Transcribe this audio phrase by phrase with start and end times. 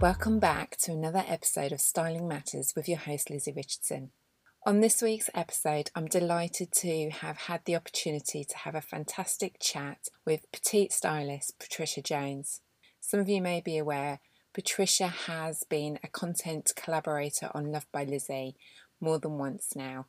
[0.00, 4.10] Welcome back to another episode of Styling Matters with your host Lizzi Richardson.
[4.66, 9.56] On this week's episode, I'm delighted to have had the opportunity to have a fantastic
[9.60, 12.60] chat with petite stylist Patricia Jones.
[13.00, 14.20] Some of you may be aware
[14.52, 18.54] Patricia has been a content collaborator on Loved by Lizzi
[19.00, 20.06] more than once now,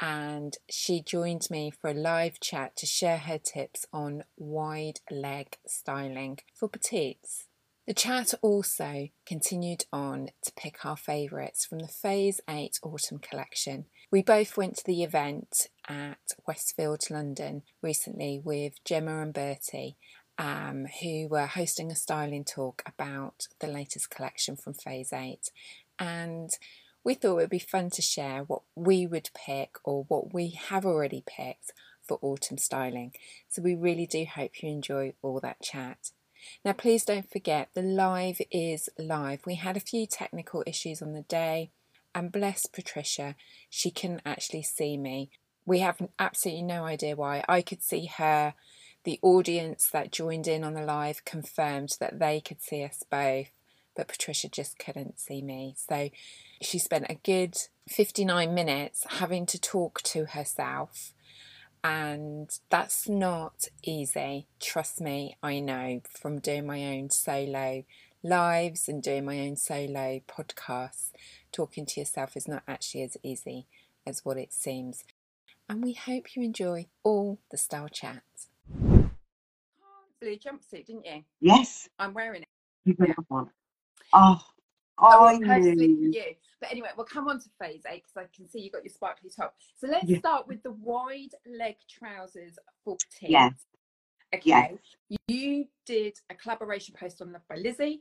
[0.00, 5.58] and she joined me for a live chat to share her tips on wide leg
[5.66, 7.46] styling for petites.
[7.86, 13.84] The chat also continued on to pick our favourites from the Phase 8 autumn collection.
[14.10, 16.16] We both went to the event at
[16.46, 19.98] Westfield, London recently with Gemma and Bertie,
[20.38, 25.50] um, who were hosting a styling talk about the latest collection from Phase 8.
[25.98, 26.48] And
[27.04, 30.58] we thought it would be fun to share what we would pick or what we
[30.68, 33.12] have already picked for autumn styling.
[33.50, 36.12] So we really do hope you enjoy all that chat.
[36.64, 39.40] Now, please don't forget the live is live.
[39.46, 41.70] We had a few technical issues on the day,
[42.14, 43.34] and bless Patricia,
[43.68, 45.30] she couldn't actually see me.
[45.66, 47.44] We have absolutely no idea why.
[47.48, 48.54] I could see her.
[49.04, 53.50] The audience that joined in on the live confirmed that they could see us both,
[53.94, 55.74] but Patricia just couldn't see me.
[55.76, 56.08] So
[56.62, 57.56] she spent a good
[57.88, 61.12] 59 minutes having to talk to herself.
[61.84, 64.46] And that's not easy.
[64.58, 67.84] Trust me, I know from doing my own solo
[68.22, 71.10] lives and doing my own solo podcasts.
[71.52, 73.66] Talking to yourself is not actually as easy
[74.06, 75.04] as what it seems.
[75.68, 78.48] And we hope you enjoy all the style chats.
[78.78, 81.22] Blue jumpsuit, didn't you?
[81.40, 81.90] Yes.
[81.98, 82.48] I'm wearing it.
[82.86, 83.12] You yeah.
[83.28, 83.50] one.
[84.14, 84.40] Oh,
[84.96, 86.34] oh, personally for you.
[86.64, 88.92] But anyway, we'll come on to phase eight because I can see you've got your
[88.92, 89.54] sparkly top.
[89.76, 90.18] So let's yeah.
[90.18, 93.30] start with the wide leg trousers for petite.
[93.30, 93.52] Yes.
[94.34, 94.78] Okay.
[95.28, 98.00] You did a collaboration post on Loved by Lizzi.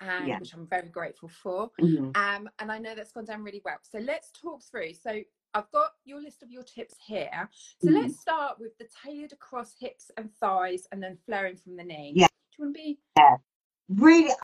[0.00, 0.38] Um, yeah.
[0.38, 1.70] which I'm very grateful for.
[1.80, 2.10] Mm-hmm.
[2.14, 3.78] Um, and I know that's gone down really well.
[3.82, 4.92] So let's talk through.
[4.92, 5.22] So
[5.54, 7.48] I've got your list of your tips here.
[7.80, 8.02] So mm-hmm.
[8.02, 12.12] let's start with the tailored across hips and thighs and then flaring from the knee.
[12.14, 12.26] Yeah.
[12.26, 12.98] Do you want to be?
[13.16, 13.36] Yeah.
[13.88, 14.34] Really,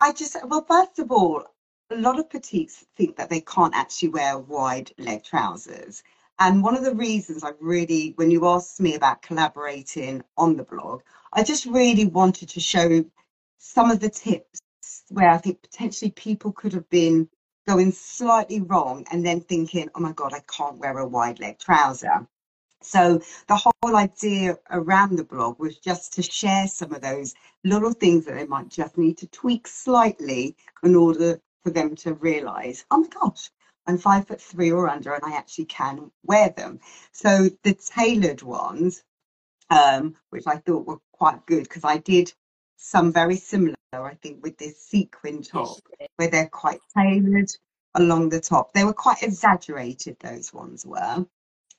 [0.00, 1.42] I just, well, first of all,
[1.90, 6.02] a lot of petites think that they can't actually wear wide leg trousers.
[6.38, 10.64] And one of the reasons I really, when you asked me about collaborating on the
[10.64, 11.02] blog,
[11.32, 13.04] I just really wanted to show
[13.58, 14.60] some of the tips
[15.10, 17.28] where I think potentially people could have been
[17.66, 21.58] going slightly wrong and then thinking, oh my God, I can't wear a wide leg
[21.58, 22.26] trouser.
[22.82, 27.92] So the whole idea around the blog was just to share some of those little
[27.92, 32.84] things that they might just need to tweak slightly in order for them to realize,
[32.90, 33.50] oh my gosh,
[33.86, 36.80] I'm five foot three or under and I actually can wear them.
[37.12, 39.02] So the tailored ones,
[39.70, 42.32] um, which I thought were quite good because I did
[42.76, 45.78] some very similar, I think, with this sequin top
[46.16, 47.50] where they're quite tailored
[47.94, 48.72] along the top.
[48.72, 51.26] They were quite exaggerated, those ones were.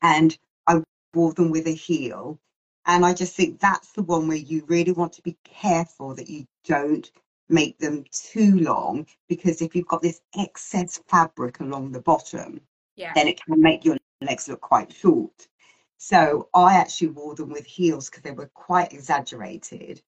[0.01, 0.37] And
[0.67, 0.81] I
[1.13, 2.39] wore them with a heel.
[2.85, 6.29] And I just think that's the one where you really want to be careful that
[6.29, 7.09] you don't
[7.49, 12.61] make them too long because if you've got this excess fabric along the bottom,
[12.95, 13.11] yeah.
[13.15, 15.47] then it can make your legs look quite short.
[15.97, 20.01] So I actually wore them with heels because they were quite exaggerated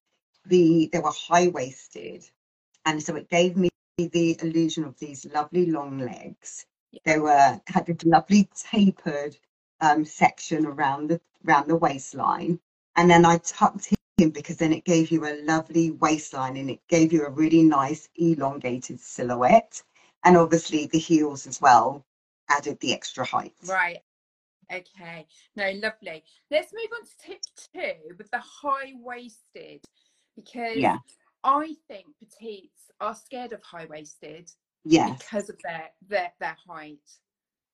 [0.48, 2.28] the they were high waisted,
[2.84, 6.66] and so it gave me the illusion of these lovely long legs.
[7.04, 9.36] They were had this lovely tapered
[9.80, 12.60] um, section around the around the waistline,
[12.96, 13.92] and then I tucked
[14.28, 17.62] in because then it gave you a lovely waistline and it gave you a really
[17.62, 19.82] nice elongated silhouette,
[20.24, 22.04] and obviously the heels as well
[22.50, 23.54] added the extra height.
[23.66, 23.98] Right.
[24.72, 25.26] Okay.
[25.56, 26.22] No, lovely.
[26.50, 27.40] Let's move on to tip
[27.74, 29.84] two with the high waisted
[30.36, 30.98] because yeah.
[31.44, 34.50] I think petites are scared of high waisted.
[34.84, 35.18] Yes.
[35.18, 36.98] Because of their their their height.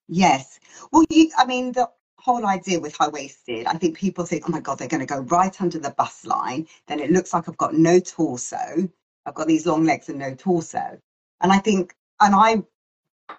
[0.08, 0.58] Yes.
[0.92, 1.30] Well, you.
[1.36, 1.88] I mean, the
[2.18, 5.14] whole idea with high waisted, I think people think, oh my god, they're going to
[5.14, 6.66] go right under the bust line.
[6.86, 8.88] Then it looks like I've got no torso.
[9.26, 10.98] I've got these long legs and no torso.
[11.40, 12.62] And I think, and I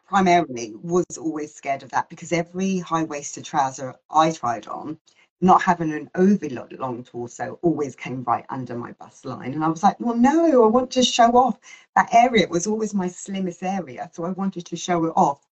[0.07, 4.97] primarily was always scared of that because every high waisted trouser I tried on
[5.41, 9.53] not having an overly long torso always came right under my bust line.
[9.53, 11.59] And I was like, well, no, I want to show off
[11.95, 12.43] that area.
[12.43, 14.09] It was always my slimmest area.
[14.13, 15.45] So I wanted to show it off.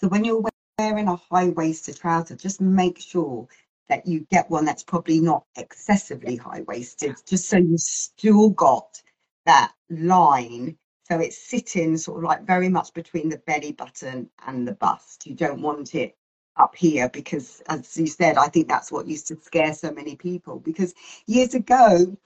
[0.00, 0.40] So when you're
[0.78, 3.48] wearing a high waisted trouser, just make sure
[3.88, 9.02] that you get one that's probably not excessively high waisted, just so you still got
[9.44, 10.76] that line.
[11.04, 15.26] So it's sitting sort of like very much between the belly button and the bust.
[15.26, 16.16] You don't want it
[16.58, 20.16] up here because as you said i think that's what used to scare so many
[20.16, 20.92] people because
[21.26, 22.16] years ago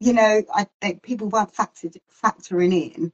[0.00, 1.94] you know i think people weren't factored,
[2.24, 3.12] factoring in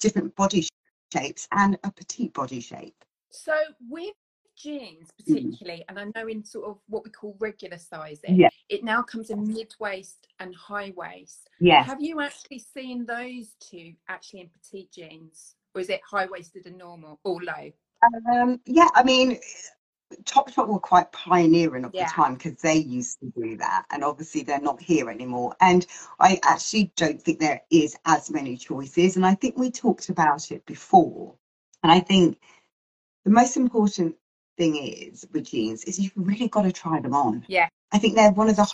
[0.00, 0.66] different body
[1.12, 3.04] shapes and a petite body shape.
[3.32, 3.54] So
[3.88, 4.14] with
[4.56, 8.50] jeans particularly, and I know in sort of what we call regular sizing, Yeah.
[8.68, 11.48] it now comes in mid waist and high waist.
[11.58, 11.86] Yes.
[11.86, 16.66] Have you actually seen those two actually in petite jeans, or is it high waisted
[16.66, 17.72] and normal or low?
[18.30, 19.38] Um, yeah, I mean,
[20.24, 22.06] Topshop were quite pioneering of Yeah.
[22.06, 25.56] the time because they used to do that, and obviously they're not here anymore.
[25.60, 25.86] And
[26.20, 29.16] I actually don't think there is as many choices.
[29.16, 31.34] And I think we talked about it before.
[31.82, 32.38] And I think
[33.24, 34.16] the most important
[34.56, 37.44] thing is with jeans is you've really got to try them on.
[37.48, 37.68] Yeah.
[37.92, 38.70] I think they're one of the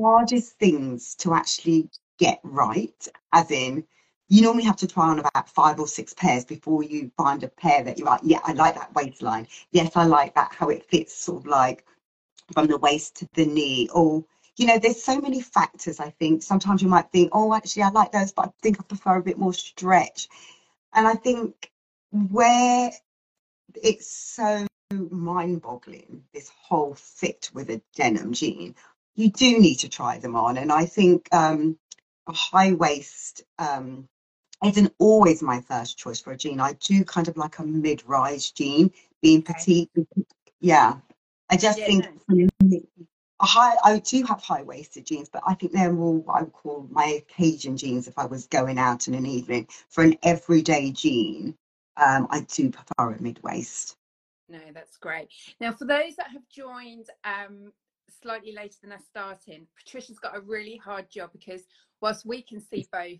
[0.00, 1.88] hardest things to actually
[2.18, 3.84] get right, as in
[4.28, 7.48] you normally have to try on about five or six pairs before you find a
[7.48, 9.46] pair that you're like, yeah, I like that waistline.
[9.72, 11.84] Yes, I like that, how it fits sort of like
[12.54, 13.90] from the waist to the knee.
[13.92, 14.24] Or,
[14.56, 16.42] you know, there's so many factors, I think.
[16.42, 19.22] Sometimes you might think, oh, actually, I like those, but I think I prefer a
[19.22, 20.28] bit more stretch.
[20.94, 21.70] And I think
[22.10, 22.90] where
[23.82, 24.66] it's so
[25.10, 28.74] mind boggling, this whole fit with a denim jean,
[29.14, 30.58] you do need to try them on.
[30.58, 31.78] And I think um,
[32.28, 34.08] a high waist um,
[34.64, 36.60] isn't always my first choice for a jean.
[36.60, 39.52] I do kind of like a mid rise jean, being Okay.
[39.54, 39.90] petite.
[40.60, 40.96] Yeah.
[41.50, 42.48] I just Yeah, think no.
[42.62, 42.82] me,
[43.40, 46.52] high, I do have high waisted jeans, but I think they're more what I would
[46.52, 49.68] call my occasion jeans if I was going out in an evening.
[49.88, 51.56] For an everyday jean,
[51.96, 53.96] um, I do prefer a mid waist.
[54.48, 55.28] No, that's great.
[55.60, 57.72] Now, for those that have joined um,
[58.22, 61.62] slightly later than us starting, Patricia's got a really hard job because
[62.00, 63.18] whilst we can see both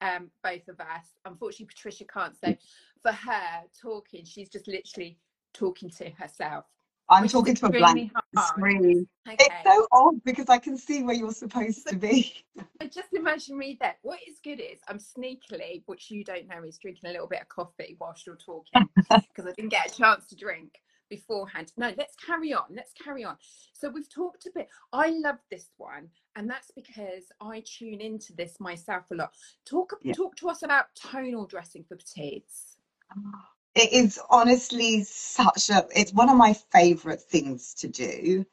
[0.00, 2.34] um, both of us, unfortunately Patricia can't.
[2.36, 2.54] So
[3.02, 5.18] for her talking, she's just literally
[5.54, 6.64] talking to herself.
[7.12, 8.48] I'm which talking to a blank hard.
[8.48, 9.06] screen.
[9.28, 9.36] Okay.
[9.38, 12.32] It's so odd because I can see where you're supposed to be.
[12.80, 13.96] I just imagine me there.
[14.02, 17.42] What is good is I'm sneakily, which you don't know, is drinking a little bit
[17.42, 20.80] of coffee whilst you're talking because I didn't get a chance to drink
[21.10, 21.72] beforehand.
[21.76, 22.64] No, let's carry on.
[22.70, 23.36] Let's carry on.
[23.74, 24.68] So we've talked a bit.
[24.92, 29.34] I love this one, and that's because I tune into this myself a lot.
[29.66, 30.14] Talk Yeah.
[30.14, 32.78] talk to us about tonal dressing for petites.
[33.10, 38.44] Ah, It is honestly such a, it's one of my favorite things to do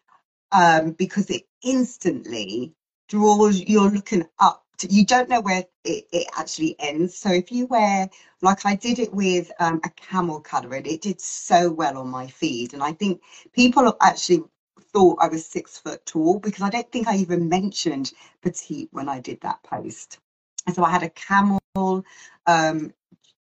[0.51, 2.73] um, because it instantly
[3.09, 4.65] draws, you're looking up.
[4.77, 7.17] To, you don't know where it, it actually ends.
[7.17, 8.09] So if you wear,
[8.41, 12.07] like I did it with um, a camel colour and it did so well on
[12.07, 12.73] my feed.
[12.73, 13.21] And I think
[13.51, 14.43] people actually
[14.93, 19.09] thought I was six foot tall because I don't think I even mentioned petite when
[19.09, 20.19] I did that post.
[20.65, 21.59] And so I had a camel
[22.47, 22.93] um,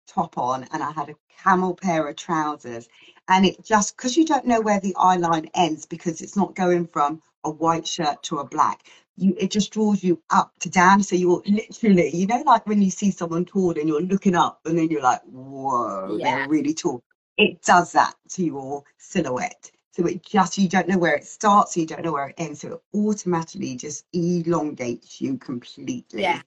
[0.07, 2.87] top on and I had a camel pair of trousers.
[3.27, 6.55] And it just, because you don't know where the eye line ends because it's not
[6.55, 8.83] going from a white shirt to a black,
[9.15, 11.03] you it just draws you up to down.
[11.03, 14.61] So you're literally, you know, like when you see someone tall and you're looking up
[14.65, 16.37] and then you're like, whoa, Yeah.
[16.37, 17.03] they're really tall.
[17.37, 19.71] It does that to your silhouette.
[19.91, 22.61] So it just, you don't know where it starts, you don't know where it ends.
[22.61, 26.41] So it automatically just elongates you completely Yeah.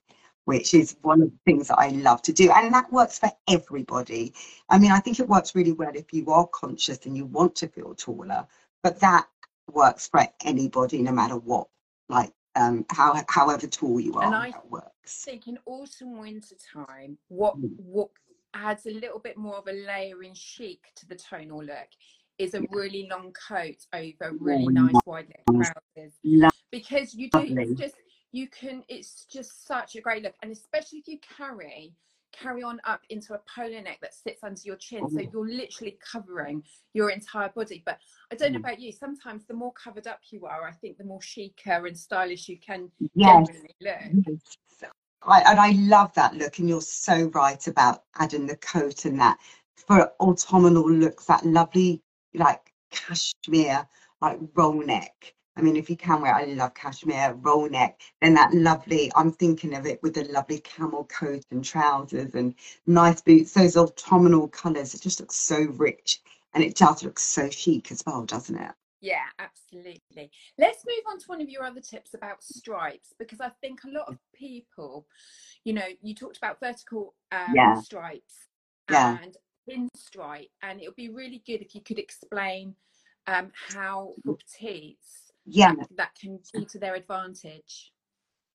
[0.47, 2.49] Which is one of the things that I love to do.
[2.51, 4.33] And that works for everybody.
[4.69, 7.53] I mean, I think it works really well if you are conscious and you want
[7.57, 8.47] to feel taller,
[8.81, 9.27] but that
[9.73, 11.67] works for anybody, no matter what,
[12.07, 15.25] like, um, how, however tall you are, And I that works.
[15.25, 17.75] think in autumn winter time, what Mm.
[17.75, 18.09] what
[18.53, 21.89] adds a little bit more of a layering chic to the tonal look
[22.37, 22.67] is a Yeah.
[22.71, 26.13] really long coat over really Oh, nice wide leg trousers
[26.71, 27.95] because you do just
[28.37, 31.93] you can it's just such a great look and especially if you carry
[32.31, 35.29] carry on up into a polo neck that sits under your chin so Oh.
[35.31, 36.61] you're literally covering
[36.93, 37.97] your entire body but
[38.31, 38.63] i don't know Mm.
[38.63, 41.97] about you sometimes the more covered up you are i think the more chicer and
[41.97, 43.47] stylish you can Yes.
[43.47, 44.57] generally look Yes.
[45.23, 49.19] I, and I love that look, and you're so right about adding the coat and
[49.19, 49.37] that
[49.75, 52.01] for autumnal looks, that lovely
[52.33, 53.87] like cashmere,
[54.21, 55.33] like roll neck.
[55.57, 57.99] I mean, if you can wear, I love cashmere roll neck.
[58.21, 62.53] Then that lovely, I'm thinking of it with the lovely camel coat and trousers and
[62.85, 63.53] nice boots.
[63.53, 66.21] Those autumnal colours, it just looks so rich,
[66.53, 68.71] and it does look so chic as well, doesn't it?
[69.01, 70.31] Yeah, absolutely.
[70.59, 73.89] Let's move on to one of your other tips about stripes because I think a
[73.89, 75.07] lot of people,
[75.63, 77.75] you know, you talked about vertical um, Yeah.
[77.75, 78.47] stripes
[78.89, 79.17] Yeah.
[79.21, 79.37] and
[79.67, 82.75] pinstripe, and it would be really good if you could explain
[83.27, 85.73] um, how for petites Yeah.
[85.95, 87.91] that, can be to their advantage.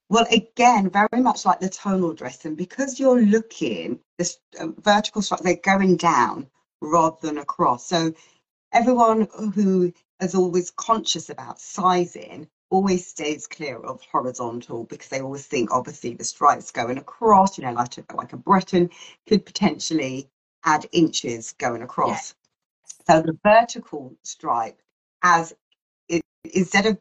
[0.09, 5.41] Well, again, very much like the tonal dressing, because you're looking, this uh, vertical stripe,
[5.41, 6.49] they're going down
[6.83, 7.87] rather than across.
[7.89, 8.13] So
[8.73, 15.47] everyone who is always conscious about sizing always stays clear of horizontal because they always
[15.47, 18.91] think obviously the stripes going across, you know, like a, like a Breton
[19.27, 20.29] could potentially
[20.65, 22.35] add inches going across.
[23.09, 23.17] Yeah.
[23.17, 24.81] So the vertical stripe
[25.23, 25.55] as
[26.45, 26.99] instead of,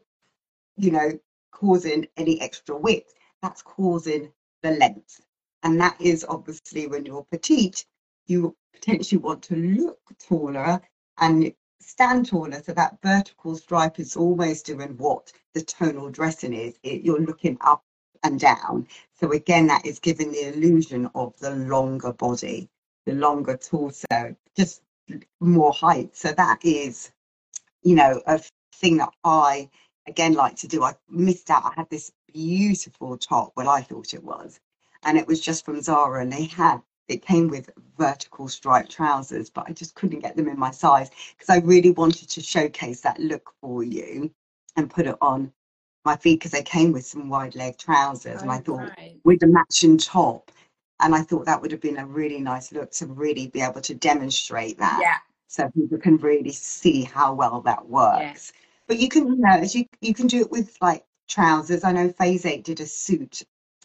[0.76, 1.18] you know,
[1.50, 4.32] causing any extra width, that's causing
[4.62, 5.20] the length.
[5.62, 7.84] And that is obviously when you're petite,
[8.26, 10.80] you potentially want to look taller
[11.18, 12.62] and stand taller.
[12.62, 16.78] So that vertical stripe is almost doing what the tonal dressing is.
[16.82, 17.84] It, you're looking up
[18.22, 18.86] and down.
[19.20, 22.68] So again, that is giving the illusion of the longer body,
[23.06, 24.82] the longer torso, just
[25.40, 26.16] more height.
[26.16, 27.10] So that is,
[27.82, 28.40] you know, a
[28.82, 29.70] thing that I
[30.06, 30.82] again like to do.
[30.82, 31.64] I missed out.
[31.64, 34.60] I had this beautiful top, well, I thought it was,
[35.04, 39.50] and it was just from Zara, and they had it came with vertical striped trousers,
[39.50, 43.00] but I just couldn't get them in my size because I really wanted to showcase
[43.02, 44.30] that look for you
[44.76, 45.52] and put it on
[46.04, 48.38] my feet because they came with some wide leg trousers.
[48.38, 49.18] Oh, and I thought right.
[49.24, 50.50] with the matching top,
[51.00, 53.80] and I thought that would have been a really nice look to really be able
[53.82, 54.98] to demonstrate that.
[55.02, 55.16] Yeah.
[55.48, 58.52] So people can really see how well that works.
[58.54, 58.60] Yeah.
[58.86, 61.84] But you can, you know, you, you can do it with like trousers.
[61.84, 63.42] I know Phase 8 did a suit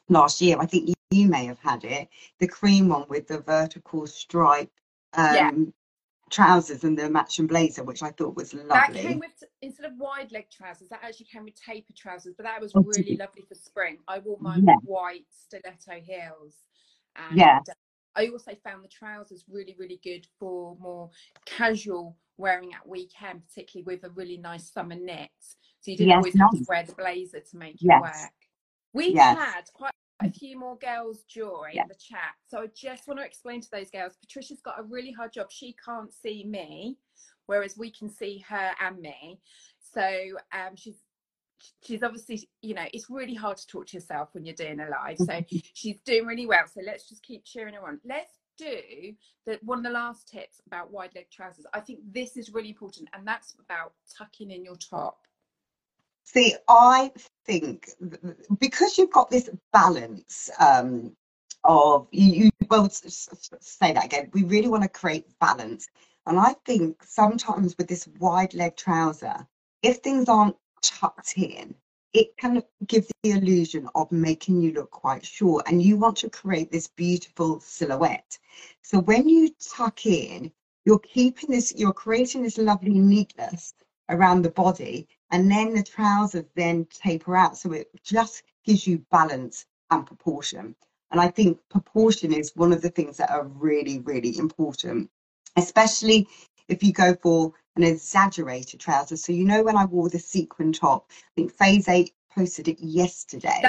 [0.09, 0.57] last year.
[0.59, 4.71] I think you, you may have had it, the cream one with the vertical stripe
[5.13, 5.51] um, yeah.
[6.29, 8.69] trousers and the matching blazer, which I thought was lovely.
[8.69, 12.43] That came with instead of wide leg trousers, that actually came with taper trousers, but
[12.43, 13.99] that was oh, really lovely for spring.
[14.07, 14.75] I wore mine yeah.
[14.75, 16.55] with white stiletto heels.
[17.15, 17.59] And yeah.
[17.67, 17.73] Uh,
[18.15, 21.11] I also found the trousers really, really good for more
[21.45, 25.29] casual wearing at weekend, particularly with a really nice summer knit.
[25.81, 26.49] So you didn't yes, always nice.
[26.51, 27.97] have to wear the blazer to make yes.
[27.97, 28.31] it work.
[28.93, 29.37] We've yes.
[29.37, 29.91] had quite
[30.21, 32.33] a few more girls join the chat.
[32.47, 35.47] So I just want to explain to those girls, Patricia's got a really hard job.
[35.51, 36.97] She can't see me,
[37.45, 39.39] whereas we can see her and me.
[39.93, 40.01] So
[40.51, 40.97] um, she's
[41.83, 44.89] she's obviously, you know, it's really hard to talk to yourself when you're doing a
[44.89, 45.17] live.
[45.17, 45.41] So
[45.73, 46.65] she's doing really well.
[46.71, 47.99] So let's just keep cheering her on.
[48.05, 49.13] Let's do
[49.45, 51.65] that one of the last tips about wide leg trousers.
[51.73, 55.19] I think this is really important, and that's about tucking in your top.
[56.23, 57.11] See, I
[57.45, 57.89] think
[58.59, 61.15] because you've got this balance um,
[61.63, 64.29] of you, you well say that again.
[64.33, 65.87] We really want to create balance,
[66.25, 69.47] and I think sometimes with this wide leg trouser,
[69.81, 71.75] if things aren't tucked in,
[72.17, 76.29] it can give the illusion of making you look quite short, and you want to
[76.29, 78.37] create this beautiful silhouette.
[78.81, 80.51] So when you tuck in,
[80.85, 83.73] you're keeping this, you're creating this lovely neatness
[84.09, 89.03] around the body and then the trousers then taper out so it just gives you
[89.11, 90.75] balance and proportion
[91.11, 95.09] and i think proportion is one of the things that are really really important
[95.57, 96.27] especially
[96.67, 100.73] if you go for an exaggerated trouser so you know when i wore the sequin
[100.73, 103.61] top i think phase 8 posted it yesterday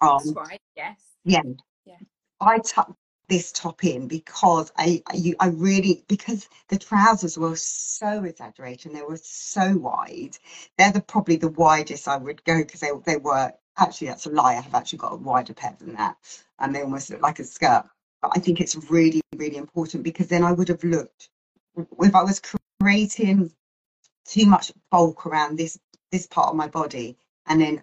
[0.00, 1.42] that's um, right yes yeah
[1.84, 1.96] yeah
[2.42, 2.96] I tucked
[3.28, 8.96] this top in because I, I, I really because the trousers were so exaggerated and
[8.96, 10.36] they were so wide.
[10.76, 14.30] They're the probably the widest I would go because they they were actually that's a
[14.30, 14.56] lie.
[14.56, 16.16] I have actually got a wider pair than that,
[16.58, 17.84] and they almost look like a skirt.
[18.20, 21.30] But I think it's really really important because then I would have looked
[21.76, 22.40] if I was
[22.80, 23.52] creating
[24.26, 25.78] too much bulk around this
[26.10, 27.82] this part of my body, and then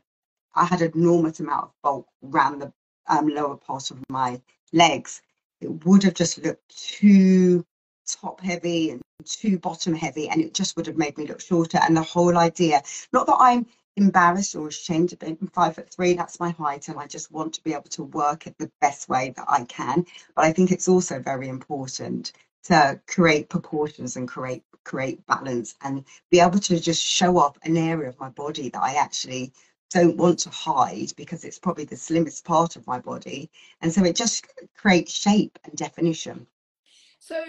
[0.55, 2.73] I had an enormous amount of bulk around the
[3.07, 4.41] um, lower part of my
[4.71, 5.21] legs
[5.61, 7.65] it would have just looked too
[8.07, 11.77] top heavy and too bottom heavy and it just would have made me look shorter.
[11.77, 12.81] And the whole idea
[13.13, 13.65] not that i'm
[13.97, 17.53] embarrassed or ashamed of being five foot three that's my height and i just want
[17.53, 20.05] to be able to work it the best way that i can
[20.35, 22.31] but i think it's also very important
[22.69, 27.77] to create proportions and create create balance and be able to just show off an
[27.77, 29.51] area of my body that i actually
[29.89, 33.49] don't want to hide because it's probably the slimmest part of my body.
[33.81, 34.45] And so it just
[34.77, 36.45] creates shape and definition.
[37.19, 37.41] So,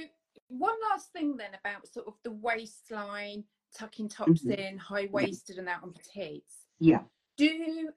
[0.48, 3.44] one last thing then about sort of the waistline,
[3.76, 4.52] tucking tops mm-hmm.
[4.52, 6.54] in, high waisted, and that on petites.
[6.80, 7.02] Yeah.
[7.36, 7.90] Do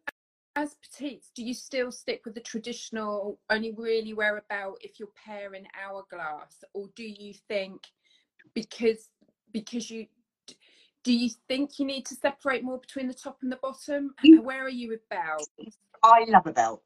[0.55, 5.09] as petites, do you still stick with the traditional only really wear about if you're
[5.25, 7.81] pairing hourglass, or do you think
[8.53, 9.09] because
[9.51, 10.07] because you
[11.03, 14.13] do you think you need to separate more between the top and the bottom?
[14.41, 15.49] Where are you with belts?
[16.01, 16.83] I love a belt.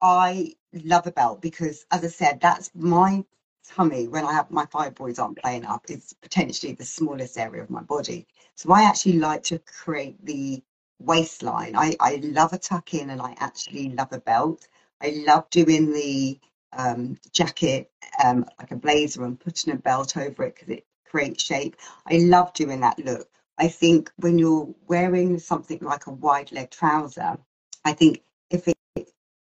[0.00, 3.24] I love a belt because, as I said, that's my
[3.66, 7.70] tummy when I have my fibroids aren't playing up is potentially the smallest area of
[7.70, 8.26] my body.
[8.54, 10.62] So I actually like to create the
[10.98, 11.76] waistline.
[11.76, 14.66] I, I love a tuck in and I actually love a belt.
[15.00, 16.38] I love doing the
[16.72, 17.90] um, jacket
[18.24, 21.76] um, like a blazer and putting a belt over it because it creates shape.
[22.06, 23.28] I love doing that look.
[23.58, 27.38] I think when you're wearing something like a wide leg trouser,
[27.84, 28.76] I think if it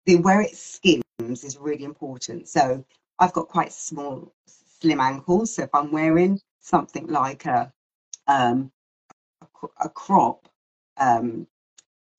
[0.06, 1.04] the where it skims
[1.44, 2.48] is really important.
[2.50, 2.84] So
[3.20, 5.56] I've got quite small, slim ankles.
[5.56, 7.72] So if I'm wearing something like a
[8.28, 8.72] um,
[9.42, 10.50] a, a crop
[10.98, 11.48] um,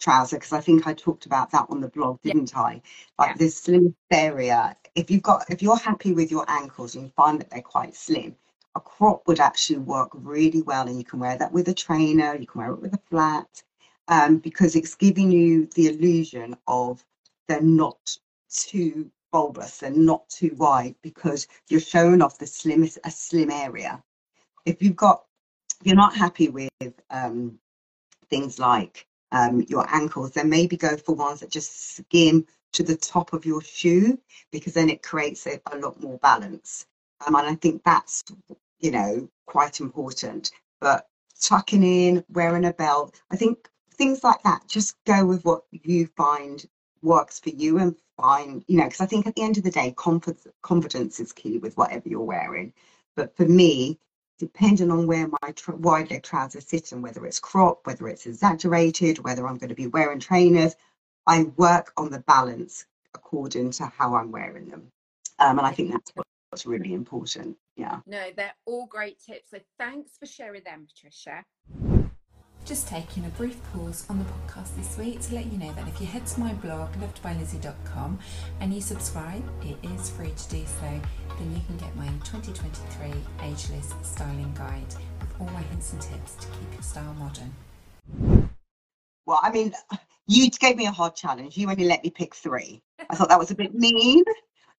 [0.00, 2.60] trouser, because I think I talked about that on the blog, didn't yeah.
[2.60, 2.82] I?
[3.18, 3.36] Like yeah.
[3.38, 4.76] this slim area.
[4.94, 7.96] If you've got, if you're happy with your ankles and you find that they're quite
[7.96, 8.36] slim,
[8.76, 12.34] a crop would actually work really well, and you can wear that with a trainer.
[12.34, 13.62] You can wear it with a flat,
[14.08, 17.04] um, because it's giving you the illusion of
[17.48, 18.16] they're not
[18.50, 24.02] too bulbous, they're not too wide because you're showing off the slimmest a slim area.
[24.64, 25.24] If you've got
[25.80, 26.70] if you're not happy with
[27.10, 27.58] um,
[28.34, 32.96] things like um, your ankles, then maybe go for ones that just skim to the
[32.96, 34.18] top of your shoe
[34.50, 36.86] because then it creates a, a lot more balance.
[37.24, 38.24] Um, and I think that's
[38.80, 40.50] you know quite important.
[40.80, 41.06] But
[41.40, 44.66] tucking in, wearing a belt, I think things like that.
[44.66, 46.64] Just go with what you find
[47.02, 49.70] works for you and find, you know, because I think at the end of the
[49.70, 52.72] day, confidence, confidence is key with whatever you're wearing.
[53.14, 54.00] But for me,
[54.38, 58.26] depending on where my tra- wide leg trousers sit and whether it's crop, whether it's
[58.26, 60.74] exaggerated, whether I'm going to be wearing trainers,
[61.26, 64.90] I work on the balance according to how I'm wearing them.
[65.38, 66.12] Um, and I think that's
[66.50, 67.56] what's really important.
[67.76, 68.00] Yeah.
[68.06, 69.50] No, they're all great tips.
[69.50, 71.44] So thanks for sharing them, Patricia.
[72.64, 75.86] Just taking a brief pause on the podcast this week to let you know that
[75.86, 78.18] if you head to my blog, lovedbylizzi.com,
[78.60, 81.00] and you subscribe, it is free to do so,
[81.38, 86.36] then you can get my 2023 Ageless Styling Guide with all my hints and tips
[86.36, 88.48] to keep your style modern.
[89.26, 89.74] Well, I mean,
[90.26, 91.58] you gave me a hard challenge.
[91.58, 92.82] You only let me pick three.
[93.10, 94.24] I thought that was a bit mean.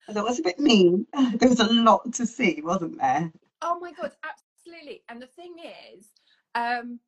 [0.09, 1.05] I thought it was a bit mean.
[1.35, 3.31] There was a lot to see, wasn't there?
[3.61, 5.03] Oh my God, absolutely.
[5.07, 5.55] And the thing
[5.93, 6.07] is,
[6.55, 6.99] um,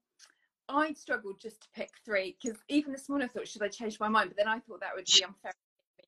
[0.70, 4.00] I struggled just to pick three because even this morning I thought, should I change
[4.00, 4.30] my mind?
[4.30, 5.54] But then I thought that would be unfair.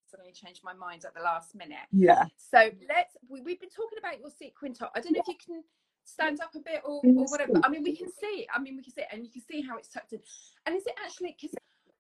[0.10, 1.86] Suddenly change my mind at the last minute.
[1.92, 2.26] Yeah.
[2.38, 3.16] So let's.
[3.30, 4.92] We, we've been talking about your sequin top.
[4.96, 5.64] I don't know if you can
[6.04, 7.54] stand up a bit or, or whatever.
[7.64, 8.48] I mean, we can see.
[8.54, 10.20] I mean, we can see, it, and you can see how it's tucked in.
[10.66, 11.56] And is it actually because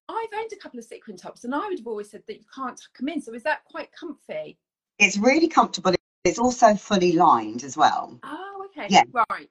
[0.10, 2.46] I've owned a couple of sequin tops, and I would have always said that you
[2.54, 3.22] can't tuck them in.
[3.22, 4.58] So is that quite comfy?
[4.98, 5.94] It's really comfortable.
[6.26, 8.20] It's also fully lined as well.
[8.24, 8.88] Oh, okay.
[8.90, 9.04] Yeah.
[9.30, 9.50] Right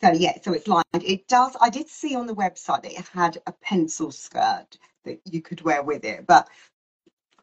[0.00, 0.84] so yeah so it's lined.
[0.94, 5.20] It does i did see on the website that it had a pencil skirt that
[5.24, 6.48] you could wear with it but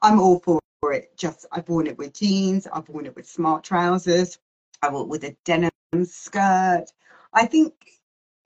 [0.01, 0.59] i'm all for
[0.91, 1.17] it.
[1.17, 4.37] Just i've worn it with jeans i've worn it with smart trousers
[4.81, 5.71] i wore it with a denim
[6.03, 6.85] skirt.
[7.33, 7.73] I think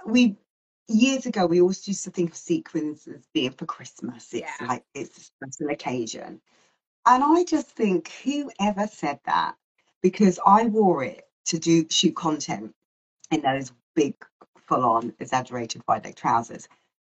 [0.06, 0.38] we
[0.88, 4.34] years ago we always used to think of sequins as being for christmas.
[4.34, 4.68] It's yeah.
[4.68, 6.42] like it's a special occasion.
[7.06, 9.56] And i just think whoever said that?
[10.02, 12.74] Because i wore it to do shoot content
[13.32, 14.16] in those big,
[14.68, 16.70] full on, exaggerated wide leg trousers.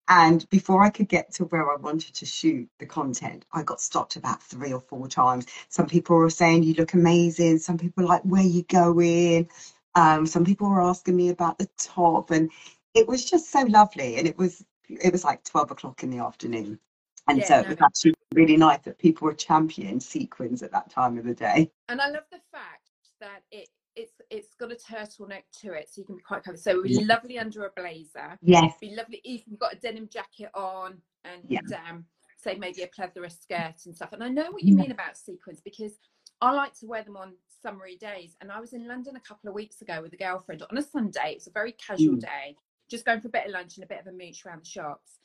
[0.09, 3.81] And before I could get to where I wanted to shoot the content, I got
[3.81, 5.47] stopped about three or four times.
[5.69, 7.59] Some people were saying, You look amazing.
[7.59, 9.49] Some people like, Where you going?
[9.95, 12.31] Um, some people were asking me about the top.
[12.31, 12.51] And
[12.95, 14.17] it was just so lovely.
[14.17, 16.81] And it was it was like 12 o'clock in the afternoon.
[17.29, 20.91] And yeah, so it was actually really nice that people were championing sequins at that
[20.91, 21.71] time of the day.
[21.89, 22.89] And I love the fact
[23.21, 23.69] that it
[24.01, 26.61] it's it's got a turtleneck to it, so you can be quite covered.
[26.61, 28.39] So it would be lovely under a blazer.
[28.43, 28.73] Yes.
[28.81, 31.61] It'd be lovely if you've got a denim jacket on and yeah.
[31.89, 32.05] um,
[32.37, 34.13] say maybe a pleather skirt and stuff.
[34.13, 34.83] And I know what you yeah.
[34.83, 35.93] mean about sequins because
[36.41, 38.37] I like to wear them on summery days.
[38.41, 40.83] And I was in London a couple of weeks ago with a girlfriend on a
[40.83, 41.33] Sunday.
[41.33, 42.21] It was a very casual mm.
[42.21, 42.57] day,
[42.91, 44.69] just going for a bit of lunch and a bit of a mooch around the
[44.69, 45.19] shops.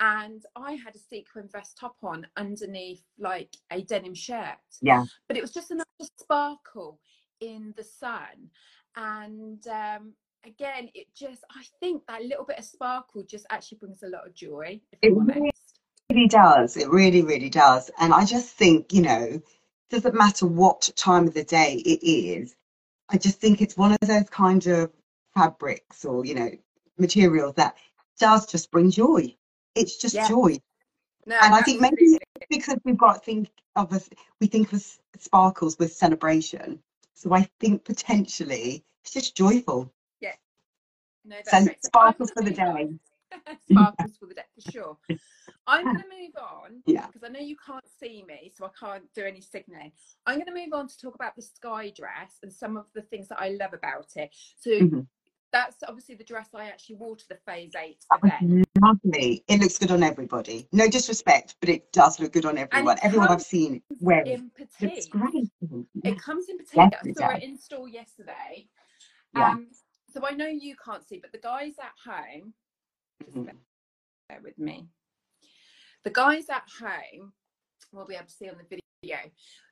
[0.00, 4.58] And I had a sequin vest top on underneath like a denim shirt.
[4.80, 5.04] Yeah.
[5.28, 5.86] But it was just enough
[6.18, 6.98] sparkle
[7.42, 8.50] in the sun.
[8.96, 14.02] And um, again it just i think that little bit of sparkle just actually brings
[14.02, 15.12] a lot of joy it
[16.10, 16.76] really does.
[16.76, 17.90] It really really does.
[17.98, 19.40] And i just think you know
[19.90, 22.54] doesn't matter what time of the day it is
[23.10, 24.90] i just think it's one of those kind of
[25.34, 26.50] fabrics or you know
[26.98, 27.76] materials that
[28.18, 29.34] does just bring joy.
[29.74, 30.28] It's just yeah.
[30.28, 30.58] joy.
[31.24, 32.18] No, and i think maybe
[32.50, 34.08] because we've got think of us
[34.40, 34.84] we think of
[35.18, 36.80] sparkles with celebration
[37.22, 39.92] so I think potentially it's just joyful.
[40.20, 40.32] Yeah.
[41.24, 42.88] No, that's so sparkles for the day.
[43.70, 44.96] sparkles for the day for sure.
[45.68, 47.06] I'm going to move on yeah.
[47.06, 49.92] because I know you can't see me, so I can't do any signaling.
[50.26, 53.02] I'm going to move on to talk about the sky dress and some of the
[53.02, 54.34] things that I love about it.
[54.58, 55.00] So mm-hmm
[55.52, 58.66] that's obviously the dress I actually wore to the phase eight event.
[58.80, 59.44] Lovely.
[59.48, 60.66] It looks good on everybody.
[60.72, 62.98] No disrespect, but it does look good on everyone.
[63.02, 64.40] Everyone I've seen wear it.
[64.80, 65.50] It's great.
[66.04, 66.92] It comes in petite.
[67.04, 68.66] Yes, I saw it in store yesterday.
[69.36, 69.50] Yeah.
[69.50, 69.68] Um,
[70.12, 72.54] so I know you can't see, but the guys at home
[73.22, 73.44] mm-hmm.
[74.28, 74.88] bear with me.
[76.04, 77.32] The guys at home
[77.92, 78.82] will be able to see on the video.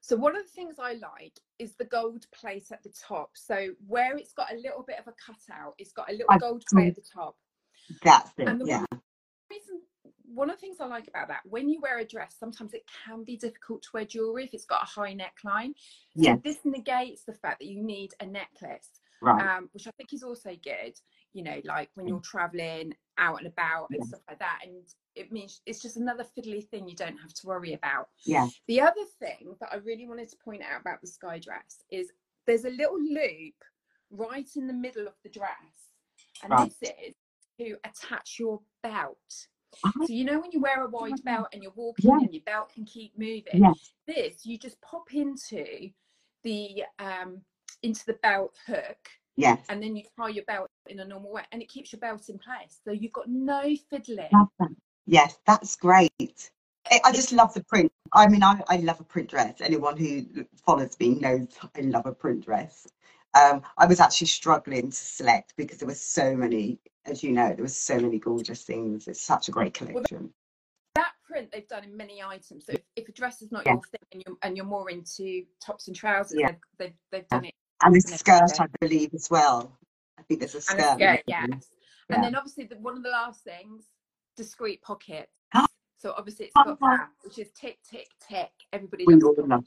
[0.01, 3.31] So one of the things I like is the gold plate at the top.
[3.35, 6.64] So where it's got a little bit of a cutout, it's got a little gold
[6.73, 7.37] plate at the top.
[8.03, 8.62] That's it.
[8.64, 8.85] yeah.
[9.51, 9.81] Reason,
[10.33, 12.83] one of the things I like about that, when you wear a dress, sometimes it
[13.05, 15.73] can be difficult to wear jewelry if it's got a high neckline.
[16.16, 18.88] So this negates the fact that you need a necklace,
[19.21, 19.57] right.
[19.57, 20.95] um, which I think is also good.
[21.33, 24.07] You know, like when you're traveling out and about and yeah.
[24.07, 24.83] stuff like that, and
[25.14, 28.09] it means it's just another fiddly thing you don't have to worry about.
[28.25, 28.49] Yeah.
[28.68, 32.11] The other thing that I really wanted to point out about the sky dress is
[32.46, 33.55] there's a little loop
[34.11, 35.51] right in the middle of the dress,
[36.42, 36.73] and right.
[36.81, 37.14] this is
[37.59, 39.18] to attach your belt.
[39.85, 40.07] Uh-huh.
[40.07, 42.18] So you know when you wear a wide belt and you're walking yeah.
[42.18, 43.44] and your belt can keep moving.
[43.53, 43.92] Yes.
[44.07, 45.90] This you just pop into
[46.42, 47.40] the um
[47.83, 48.99] into the belt hook.
[49.37, 49.64] Yes.
[49.68, 52.29] And then you tie your belt in a normal way and it keeps your belt
[52.29, 52.81] in place.
[52.85, 54.29] So you've got no fiddling.
[55.07, 56.51] Yes, that's great.
[57.05, 57.93] I just love the print.
[58.13, 59.61] I mean, I, I love a print dress.
[59.61, 60.27] Anyone who
[60.65, 62.87] follows me knows I love a print dress.
[63.35, 67.49] Um, I was actually struggling to select because there were so many, as you know,
[67.49, 69.07] there were so many gorgeous things.
[69.07, 70.33] It's such a great collection.
[70.97, 72.67] That print they've done in many items.
[72.67, 73.75] So if, if a dress is not yeah.
[73.75, 76.49] your thing and you're, and you're more into tops and trousers, yeah.
[76.49, 77.55] they've, they've, they've done it.
[77.83, 79.79] And the skirt, I believe, as well.
[80.19, 80.81] I think there's a skirt.
[80.81, 81.47] And a skirt, yes.
[82.09, 82.17] Yeah.
[82.17, 83.85] And then obviously the, one of the last things,
[84.37, 85.33] discreet pockets.
[85.55, 85.66] Ah.
[85.97, 86.97] So obviously it's got uh-huh.
[86.97, 88.51] that, which is tick, tick, tick.
[88.73, 89.64] Everybody we loves love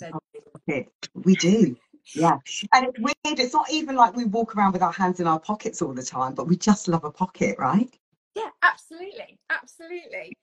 [1.13, 1.75] We do.
[2.15, 2.37] Yeah.
[2.73, 3.39] And it's weird.
[3.39, 6.03] It's not even like we walk around with our hands in our pockets all the
[6.03, 7.89] time, but we just love a pocket, right?
[8.35, 9.39] Yeah, absolutely.
[9.49, 10.33] Absolutely.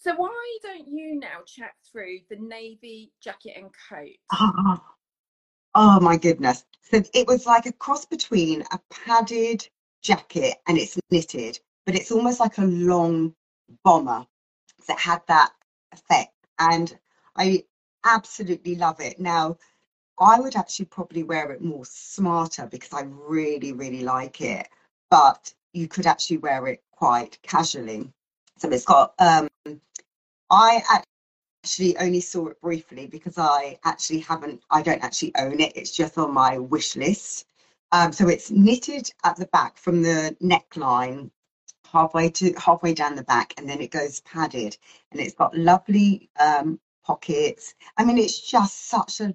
[0.00, 4.16] So why don't you now check through the navy jacket and coat?
[4.32, 4.80] Oh,
[5.74, 6.64] oh my goodness.
[6.82, 9.68] So it was like a cross between a padded
[10.02, 13.34] jacket and it's knitted, but it's almost like a long
[13.84, 14.26] bomber
[14.86, 15.52] that had that
[15.92, 16.34] effect.
[16.58, 16.96] And
[17.36, 17.64] I
[18.04, 19.20] absolutely love it.
[19.20, 19.58] Now,
[20.20, 24.68] I would actually probably wear it more smarter because I really, really like it.
[25.10, 28.12] But you could actually wear it quite casually.
[28.58, 29.48] So it's got, um,
[30.50, 30.82] I
[31.62, 35.76] actually only saw it briefly because I actually haven't, I don't actually own it.
[35.76, 37.46] It's just on my wish list.
[37.92, 41.30] Um, so it's knitted at the back from the neckline
[41.92, 44.76] halfway to halfway down the back and then it goes padded
[45.10, 47.74] and it's got lovely um, pockets.
[47.96, 49.34] I mean, it's just such a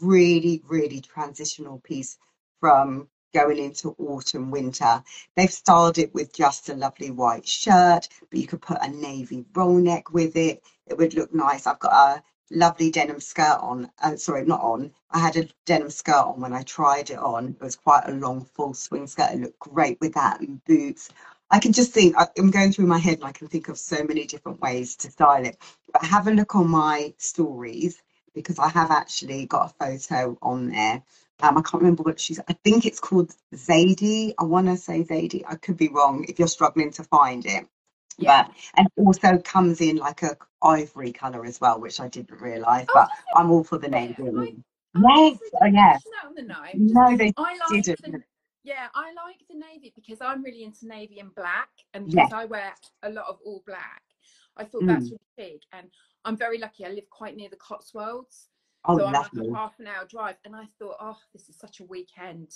[0.00, 2.18] really, really transitional piece
[2.60, 5.02] from going into autumn, winter.
[5.36, 9.44] They've styled it with just a lovely white shirt, but you could put a navy
[9.54, 10.62] roll neck with it.
[10.86, 11.66] It would look nice.
[11.66, 13.90] I've got a lovely denim skirt on.
[14.02, 14.92] Uh, sorry, not on.
[15.10, 17.56] I had a denim skirt on when I tried it on.
[17.60, 19.32] It was quite a long, full swing skirt.
[19.32, 21.10] It looked great with that and boots.
[21.50, 24.04] I can just think, I'm going through my head and I can think of so
[24.04, 25.56] many different ways to style it.
[25.92, 28.00] But have a look on my stories
[28.34, 31.02] because I have actually got a photo on there.
[31.42, 34.34] Um, I can't remember what she's, I think it's called Zadie.
[34.38, 35.42] I want to say Zadie.
[35.48, 37.66] I could be wrong if you're struggling to find it.
[38.18, 38.44] Yeah.
[38.44, 42.86] But, and also comes in like a ivory color as well, which I didn't realize.
[42.90, 44.14] Oh, but I'm all for the navy.
[44.94, 45.98] Yes, oh, yeah.
[46.74, 48.24] No, they I like didn't.
[48.62, 52.32] Yeah, I like the navy because I'm really into navy and black, and because yes.
[52.32, 54.02] I wear a lot of all black,
[54.56, 54.88] I thought mm.
[54.88, 55.60] that's really big.
[55.72, 55.88] And
[56.24, 56.84] I'm very lucky.
[56.84, 58.48] I live quite near the Cotswolds,
[58.84, 60.36] oh, so I'm like a half an hour drive.
[60.44, 62.50] And I thought, oh, this is such a weekend.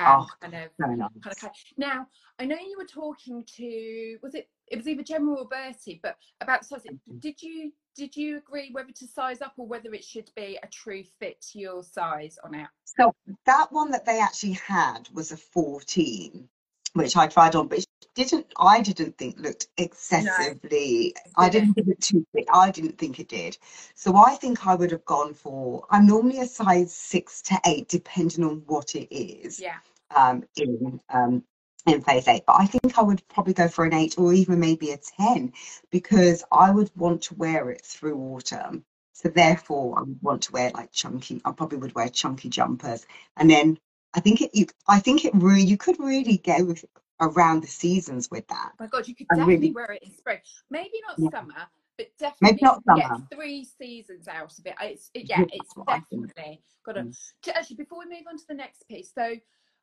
[0.00, 0.98] Um, oh, kind of, nice.
[1.22, 1.50] kind of.
[1.76, 2.06] Now,
[2.38, 4.48] I know you were talking to was it?
[4.68, 6.82] It was either Gemma or Bertie, but about size.
[6.82, 7.18] Mm-hmm.
[7.18, 10.68] Did you did you agree whether to size up or whether it should be a
[10.68, 12.68] true fit to your size on it?
[12.84, 13.12] So
[13.44, 16.48] that one that they actually had was a 14,
[16.94, 17.84] which I tried on, but
[18.14, 21.44] didn't I didn't think looked excessively no.
[21.44, 22.46] I didn't think it too big.
[22.52, 23.58] I didn't think it did.
[23.94, 27.88] So I think I would have gone for I'm normally a size six to eight,
[27.88, 29.60] depending on what it is.
[29.60, 29.76] Yeah.
[30.14, 31.42] Um in um
[31.88, 34.60] in phase eight, but I think I would probably go for an eight or even
[34.60, 35.52] maybe a 10
[35.90, 38.84] because I would want to wear it through autumn.
[39.12, 41.40] So therefore, I would want to wear like chunky.
[41.44, 43.04] I probably would wear chunky jumpers,
[43.36, 43.76] and then
[44.14, 44.50] I think it.
[44.54, 45.64] You, I think it really.
[45.64, 46.72] You could really go
[47.20, 48.70] around the seasons with that.
[48.74, 50.38] Oh my God, you could definitely really, wear it in spring.
[50.70, 51.40] Maybe not yeah.
[51.40, 53.26] summer, but definitely maybe not summer.
[53.34, 54.74] three seasons out of it.
[54.82, 57.02] It's it, yeah, it's definitely got to.
[57.02, 57.16] Mm.
[57.54, 59.34] Actually, before we move on to the next piece, so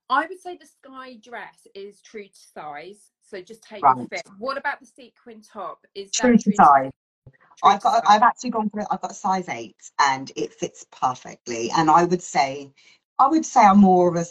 [0.10, 3.12] I would say the sky dress is true to size.
[3.22, 3.98] So just take right.
[3.98, 4.24] the fit.
[4.38, 5.86] What about the sequin top?
[5.96, 6.92] Is true to size?
[7.64, 8.04] I've got.
[8.08, 8.88] I've actually gone for it.
[8.92, 11.72] I've got a size eight, and it fits perfectly.
[11.76, 12.72] And I would say,
[13.18, 14.26] I would say I'm more of a,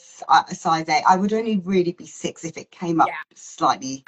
[0.51, 1.03] a size eight.
[1.09, 3.15] I would only really be six if it came up yeah.
[3.35, 4.05] slightly.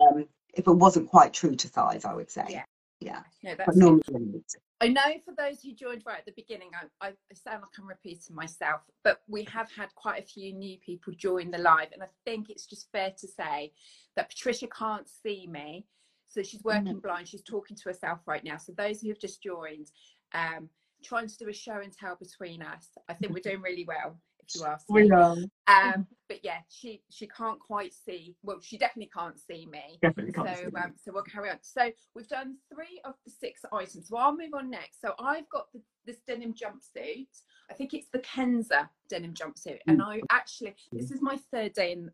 [0.00, 2.44] Um, if it wasn't quite true to size, I would say.
[2.48, 2.64] Yeah.
[3.00, 3.20] Yeah.
[3.42, 4.42] No, But normally,
[4.80, 7.86] I know for those who joined right at the beginning, I, I sound like I'm
[7.86, 12.02] repeating myself, but we have had quite a few new people join the live, and
[12.02, 13.72] I think it's just fair to say
[14.16, 15.86] that Patricia can't see me,
[16.26, 17.28] so she's working blind.
[17.28, 18.56] She's talking to herself right now.
[18.56, 19.92] So those who have just joined,
[20.32, 20.68] um,
[21.02, 24.18] trying to do a show and tell between us, I think we're doing really well.
[24.48, 25.02] If you ask me.
[25.04, 28.34] we are Um, but yeah, she she can't quite see.
[28.42, 29.98] Well, she definitely can't see me.
[30.02, 31.58] definitely can't So, see um, so we'll carry on.
[31.62, 34.08] So we've done three of the six items.
[34.08, 35.00] So I'll move on next.
[35.00, 37.26] So I've got the, this denim jumpsuit.
[37.70, 40.04] I think it's the Kenza denim jumpsuit, and Mm.
[40.06, 42.10] I actually this is my third day in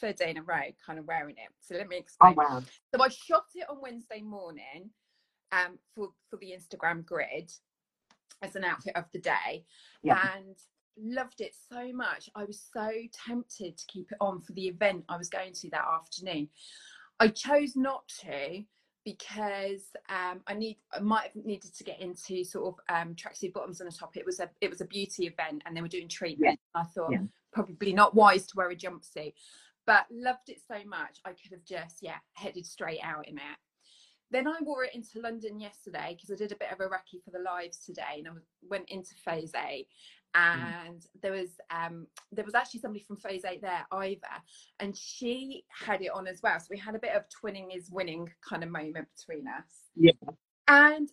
[0.00, 1.50] third day in a row, kind of wearing it.
[1.60, 2.34] So let me Oh explain.
[2.36, 2.62] wow.
[2.94, 4.90] So I shot it on Wednesday morning,
[5.52, 7.50] um, for for the Instagram grid
[8.42, 9.64] as an outfit of the day,
[10.02, 10.18] Yeah.
[10.34, 10.56] and
[11.02, 12.28] loved it so much.
[12.34, 12.90] I was so
[13.26, 16.48] tempted to keep it on for the event I was going to that afternoon.
[17.18, 18.64] I chose not to
[19.04, 23.52] because um, I need I might have needed to get into sort of um, tracksuit
[23.52, 24.16] bottoms and a top.
[24.16, 26.58] It was a it was a beauty event and they were doing treatment.
[26.74, 27.22] I thought Yeah.
[27.52, 29.34] probably not wise to wear a jumpsuit,
[29.86, 33.58] but loved it so much I could have just yeah headed straight out in it.
[34.30, 37.22] Then I wore it into London yesterday because I did a bit of a recce
[37.24, 38.30] for the lives today, and I
[38.68, 39.88] went into Phase Eight,
[40.34, 44.20] and there was um there was actually somebody from Phase Eight there, Ivor,
[44.78, 46.58] and she had it on as well.
[46.60, 49.88] So we had a bit of twinning is winning kind of moment between us.
[49.96, 50.12] Yeah.
[50.68, 51.08] And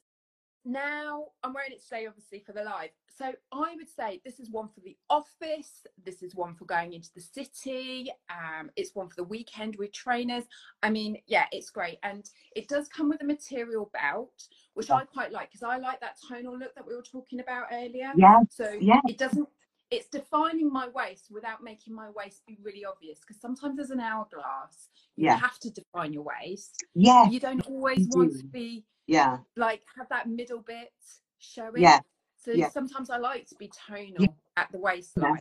[0.67, 2.89] now I'm wearing it today, obviously, for the live.
[3.17, 5.83] So I would say this is one for the office.
[6.05, 8.11] This is one for going into the city.
[8.29, 10.43] Um, it's one for the weekend with trainers.
[10.83, 11.97] I mean, yeah, it's great.
[12.03, 15.99] And it does come with a material belt, which I quite like because I like
[16.01, 18.11] that tonal look that we were talking about earlier.
[18.15, 18.41] Yeah.
[18.49, 19.01] So Yeah.
[19.07, 19.47] it doesn't,
[19.89, 24.01] it's defining my waist without making my waist be really obvious because sometimes there's an
[24.01, 24.89] hourglass.
[25.15, 25.37] You Yeah.
[25.37, 26.83] have to define your waist.
[26.93, 27.29] Yeah.
[27.29, 28.37] You don't always You want do.
[28.39, 29.39] to be Yeah.
[29.55, 30.91] like have that middle bit
[31.39, 31.81] showing.
[31.81, 31.99] Yeah.
[32.37, 32.69] So yeah.
[32.69, 35.39] sometimes I like to be tonal at the waistline.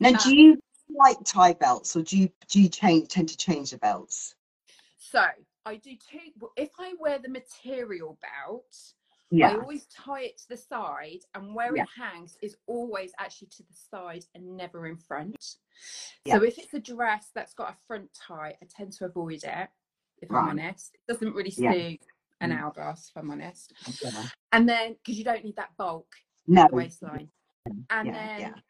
[0.00, 3.36] Now, Uh, do you like tie belts, or do you do you change tend to
[3.36, 4.34] change the belts?
[4.96, 5.26] So
[5.66, 6.48] I do two.
[6.56, 8.74] If I wear the material belt,
[9.30, 11.82] I always tie it to the side, and where Yeah.
[11.82, 15.56] it hangs is always actually to the side and never in front.
[16.24, 16.38] Yeah.
[16.38, 19.68] So if it's a dress that's got a front tie, I tend to avoid it.
[20.20, 20.42] If Right.
[20.42, 21.72] I'm honest, it doesn't really Yeah.
[21.72, 22.06] suit
[22.40, 22.60] an Mm.
[22.60, 23.08] hourglass.
[23.10, 23.72] If I'm honest,
[24.02, 24.28] Yeah.
[24.52, 26.14] and then because you don't need that bulk
[26.46, 26.66] No.
[26.68, 27.30] the waistline.
[27.66, 28.60] and Yeah, then yeah.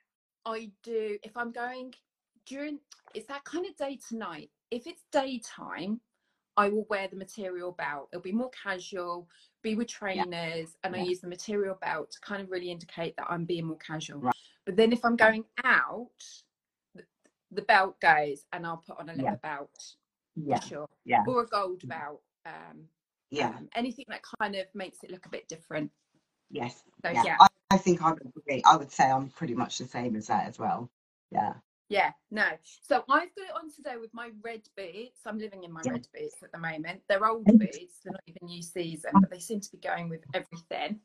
[0.44, 1.94] I do if I'm going
[2.46, 2.80] during
[3.14, 4.50] it's that kind of day to night.
[4.70, 6.00] If it's daytime,
[6.56, 8.08] I will wear the material belt.
[8.12, 9.28] It'll be more casual,
[9.62, 13.30] be with trainers, and I use the material belt to kind of really indicate that
[13.30, 14.20] I'm being more casual.
[14.20, 14.34] Right.
[14.66, 16.10] But then if I'm going out,
[16.94, 17.04] the,
[17.52, 19.96] the belt goes and I'll put on a leather belt
[20.34, 20.58] Yeah.
[20.60, 20.88] for sure.
[21.04, 21.22] Yeah.
[21.26, 22.22] Or a gold belt.
[22.44, 22.88] Um,
[23.30, 23.48] Yeah.
[23.48, 25.90] um, anything that kind of makes it look a bit different.
[26.50, 26.82] Yes.
[27.04, 27.22] So Yeah.
[27.24, 27.36] yeah.
[27.40, 28.62] I, I think I would agree.
[28.64, 30.90] I would say I'm pretty much the same as that as well.
[31.30, 31.54] Yeah.
[31.90, 32.46] Yeah, no.
[32.82, 35.20] So I've got it on today with my red boots.
[35.24, 35.92] I'm living in my Yeah.
[35.92, 37.02] red boots at the moment.
[37.08, 40.22] They're old boots, they're not even new season, but they seem to be going with
[40.34, 41.00] everything.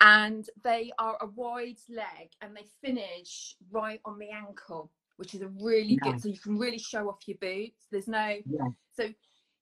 [0.00, 5.42] And they are a wide leg and they finish right on the ankle, which is
[5.42, 6.20] a really good.
[6.20, 7.86] So you can really show off your boots.
[7.90, 8.68] There's no, Yeah.
[8.94, 9.08] so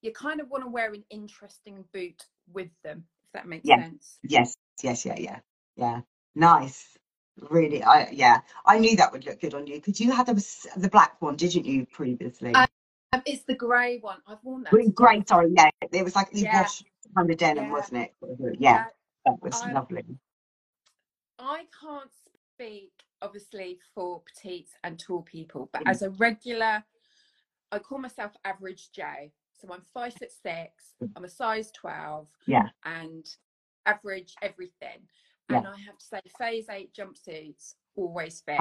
[0.05, 3.83] you kind of want to wear an interesting boot with them, if that makes Yeah.
[3.83, 4.19] sense.
[4.23, 4.57] Yes.
[4.83, 5.05] Yes.
[5.07, 5.17] Yeah.
[5.19, 5.41] Yeah.
[5.77, 6.01] Yeah.
[6.35, 6.99] Nice.
[7.51, 7.83] Really.
[7.83, 8.43] I yeah.
[8.67, 10.35] I knew that would look good on you because you had the
[10.77, 12.53] the black one, didn't you, previously?
[12.55, 12.67] Uh,
[13.13, 14.21] Um, it's the grey one.
[14.27, 14.71] I've worn that.
[14.71, 14.89] Today.
[14.91, 15.29] Great.
[15.29, 15.51] Sorry.
[15.57, 15.71] Yeah.
[15.93, 16.63] It was like you Yeah.
[16.63, 16.85] wash
[17.17, 17.73] kind of denim, Yeah.
[17.73, 18.57] wasn't it?
[18.61, 18.87] Yeah.
[19.25, 20.05] That was I- lovely.
[21.39, 22.11] I can't
[22.55, 25.91] speak obviously for petites and tall people, but Mm.
[25.91, 26.85] as a regular,
[27.73, 29.31] I call myself average Joe.
[29.65, 31.13] So I'm five foot six, Mm.
[31.17, 32.69] I'm a size 12, Yeah.
[32.85, 33.27] and
[33.87, 35.09] average everything.
[35.51, 35.59] Yeah.
[35.59, 38.59] And I have to say, phase eight jumpsuits always fit.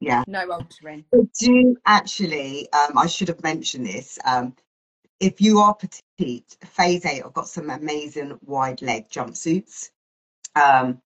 [0.00, 0.24] Yeah.
[0.26, 1.04] No altering.
[1.14, 4.18] I do actually, um, I should have mentioned this.
[4.24, 4.54] Um,
[5.20, 9.90] if you are petite, Phase 8, I've got some amazing wide leg jumpsuits.
[10.54, 11.02] Um,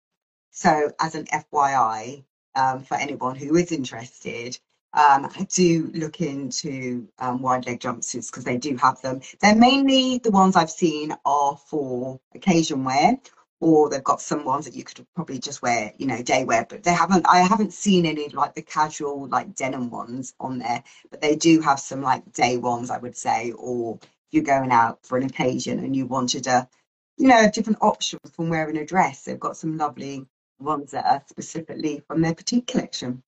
[0.50, 2.24] so, as an FYI,
[2.54, 4.58] um, for anyone who is interested,
[4.94, 9.20] um, I do look into um, wide leg jumpsuits because they do have them.
[9.40, 13.18] They're mainly the ones I've seen are for occasion wear,
[13.60, 16.66] or they've got some ones that you could probably just wear, you know, day wear.
[16.68, 17.26] But they haven't.
[17.26, 21.62] I haven't seen any like the casual like denim ones on there, but they do
[21.62, 23.98] have some like day ones, I would say, or
[24.30, 26.68] you're going out for an occasion and you wanted a,
[27.16, 29.24] you know, a different option from wearing a dress.
[29.24, 30.26] They've got some lovely
[30.58, 33.22] ones that are specifically from their petite collection.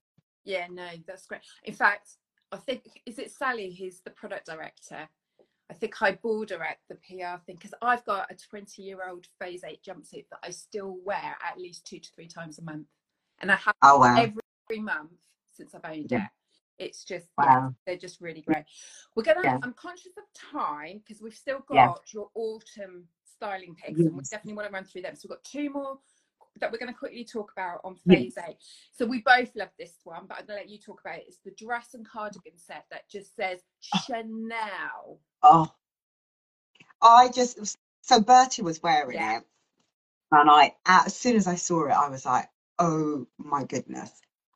[0.45, 1.41] Yeah, no, that's great.
[1.65, 2.11] In fact,
[2.53, 5.09] I think is it Sally who's the product director.
[5.71, 9.27] I think I border at the PR thing because I've got a 20 year old
[9.41, 12.87] phase eight jumpsuit that I still wear at least two to three times a month.
[13.41, 14.15] And I have Oh wow.
[14.19, 15.13] every, every month
[15.51, 16.25] since I've owned Yeah.
[16.25, 16.31] it.
[16.77, 18.65] It's just, yeah, they're just really great.
[19.17, 19.59] We're going to, Yeah.
[19.63, 21.93] I'm conscious of time because we've still got Yeah.
[22.13, 25.17] your autumn styling picks and we definitely want to run through them.
[25.17, 25.99] So we've got two more
[26.61, 28.21] that we're going to quickly talk about on Yes.
[28.21, 28.57] phase eight.
[28.93, 31.25] So we both love this one, but I'm going to let you talk about it.
[31.29, 35.21] It's the dress and cardigan set that just says Chanel.
[35.43, 35.73] Oh,
[37.03, 39.39] I just so Bertie was wearing Yeah.
[39.39, 39.45] it,
[40.33, 44.11] and I as soon as I saw it, I was like, oh my goodness,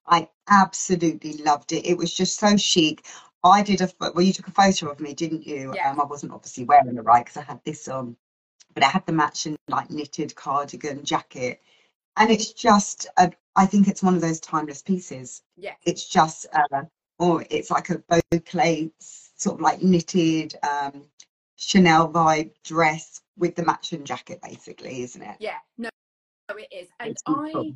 [0.07, 1.87] I absolutely loved it.
[1.87, 3.07] It was just so chic.
[3.45, 5.75] I did a well, you took a photo of me, didn't you?
[5.75, 5.91] Yeah.
[5.91, 8.17] Um, I wasn't obviously wearing it right because I had this on,
[8.75, 11.61] but I had the matching like knitted cardigan jacket,
[12.19, 15.43] and it's just a, I think it's one of those timeless pieces.
[15.57, 15.75] Yeah.
[15.85, 16.83] It's just uh,
[17.19, 17.99] or it's like a
[18.33, 21.05] bouclé sort of like knitted um
[21.57, 25.37] Chanel vibe dress with the matching jacket, basically, isn't it?
[25.41, 25.89] Yeah, no,
[26.49, 26.89] no, it is.
[27.01, 27.73] And It's I, beautiful.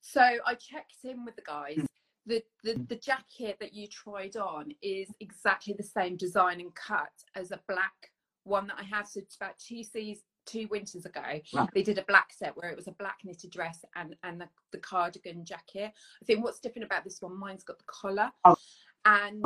[0.00, 1.76] so I checked in with the guys.
[1.76, 1.86] Mm.
[2.26, 7.12] The, the the jacket that you tried on is exactly the same design and cut
[7.34, 8.10] as a black
[8.44, 9.06] one that I have.
[9.06, 11.22] So it's about two seasons, two winters ago.
[11.54, 11.68] Right.
[11.74, 14.48] They did a black set where it was a black knitted dress and and the,
[14.72, 15.92] the cardigan jacket.
[16.22, 18.56] I think what's different about this one, mine's got the collar, Oh.
[19.04, 19.42] and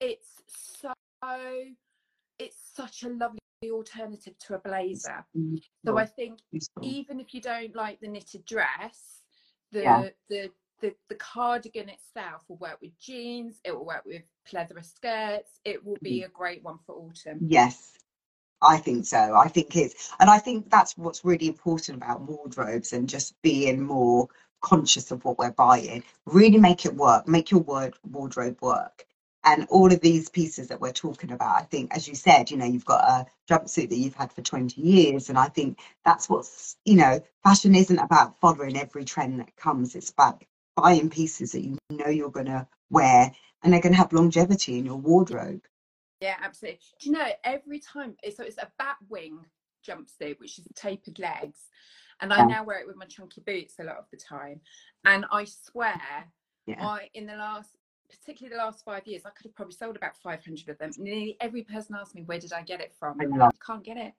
[0.00, 0.28] it's
[0.80, 0.92] so
[2.38, 3.38] it's such a lovely
[3.70, 5.24] alternative to a blazer.
[5.84, 6.40] So I think
[6.82, 9.22] even if you don't like the knitted dress,
[9.72, 10.08] the Yeah.
[10.28, 10.50] the,
[10.82, 13.60] the the cardigan itself will work with jeans.
[13.64, 15.60] It will work with pleather skirts.
[15.64, 16.26] It will be Mm.
[16.26, 17.38] a great one for autumn.
[17.48, 17.96] Yes,
[18.62, 19.34] I think so.
[19.34, 23.82] I think it's, and I think that's what's really important about wardrobes and just being
[23.82, 24.28] more
[24.62, 26.02] conscious of what we're buying.
[26.24, 29.04] Really make it work, make your word wardrobe work.
[29.44, 32.56] And all of these pieces that we're talking about, I think, as you said, you
[32.56, 35.28] know, you've got a jumpsuit that you've had for 20 years.
[35.28, 39.94] And I think that's what's, you know, fashion isn't about following every trend that comes.
[39.94, 40.42] It's about
[40.74, 43.30] buying pieces that you know you're going to wear
[43.62, 45.62] and they're going to have longevity in your wardrobe.
[46.20, 46.80] Yeah, absolutely.
[47.00, 48.16] Do you know every time?
[48.24, 49.38] Eh, so it's a bat wing
[49.86, 51.58] jumpsuit, which is tapered legs,
[52.20, 54.60] and I now wear it with my chunky boots a lot of the time.
[55.04, 56.00] And I swear,
[56.66, 56.84] Yeah.
[56.84, 57.76] I in the last,
[58.08, 60.90] particularly the last five years, I could have probably sold about 500 of them.
[60.96, 63.96] Nearly every person asked me, "Where did I get it from?" I like, Can't get
[63.98, 64.14] it.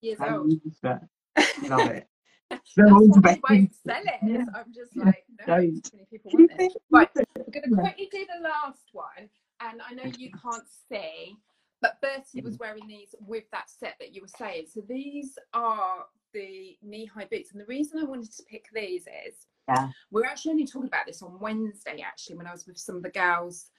[0.00, 0.52] Years I old.
[0.82, 1.00] love
[1.36, 1.68] it.
[1.68, 2.06] Love it.
[2.76, 4.20] They're all why I won't sell it.
[4.24, 4.44] Yeah.
[4.54, 5.84] I'm just like, no, Don't.
[5.84, 6.76] too many people want this.
[6.90, 7.26] Right, Right.
[7.36, 9.28] we're going to quickly do the last one,
[9.60, 11.36] and I know you can't see,
[11.80, 14.66] but Bertie was wearing these with that set that you were saying.
[14.72, 19.46] So these are the knee-high boots, and the reason I wanted to pick these is
[19.68, 19.88] Yeah.
[20.10, 23.02] we're actually only talking about this on Wednesday, actually, when I was with some of
[23.02, 23.70] the girls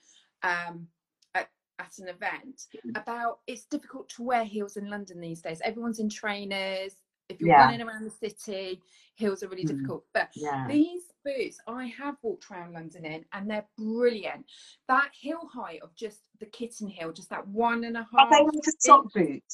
[0.42, 0.88] um,
[1.34, 2.66] at, at an event
[2.96, 5.60] about it's difficult to wear heels in London these days.
[5.64, 6.94] Everyone's in trainers.
[7.32, 7.64] If you're Yeah.
[7.64, 8.82] running around the city,
[9.14, 9.68] heels are really Mm.
[9.68, 10.06] difficult.
[10.12, 10.66] But Yeah.
[10.68, 14.44] these boots I have walked around London in and they're brilliant.
[14.88, 18.20] That heel height of just the kitten heel, just that one and a half.
[18.20, 19.44] Are they like a sock boot?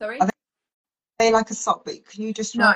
[0.00, 0.20] Sorry?
[0.20, 0.30] Are
[1.18, 2.06] they like a sock boot?
[2.06, 2.74] Can you just No,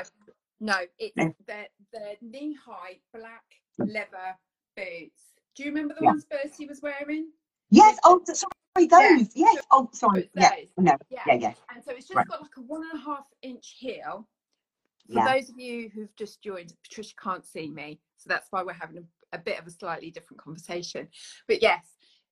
[0.60, 1.34] no, it's No.
[1.46, 3.44] they're, they're knee high black
[3.78, 4.38] leather
[4.76, 5.32] boots.
[5.54, 6.10] Do you remember the Yeah.
[6.10, 7.32] ones Bertie was wearing?
[7.70, 7.98] Yes.
[8.04, 8.50] Oh, sorry.
[8.76, 9.36] Those.
[9.36, 9.46] Yeah.
[9.54, 9.64] Yes.
[9.70, 10.28] Oh, sorry.
[10.34, 10.50] Yeah.
[10.76, 10.96] No.
[11.08, 11.22] Yeah.
[11.26, 11.34] Yeah.
[11.34, 11.54] Yeah.
[11.70, 12.26] And so it's just Right.
[12.26, 14.28] got like a one and a half inch heel.
[15.06, 15.34] For Yeah.
[15.34, 18.98] those of you who've just joined, Patricia can't see me, so that's why we're having
[18.98, 21.08] a, a bit of a slightly different conversation.
[21.46, 21.84] But yes,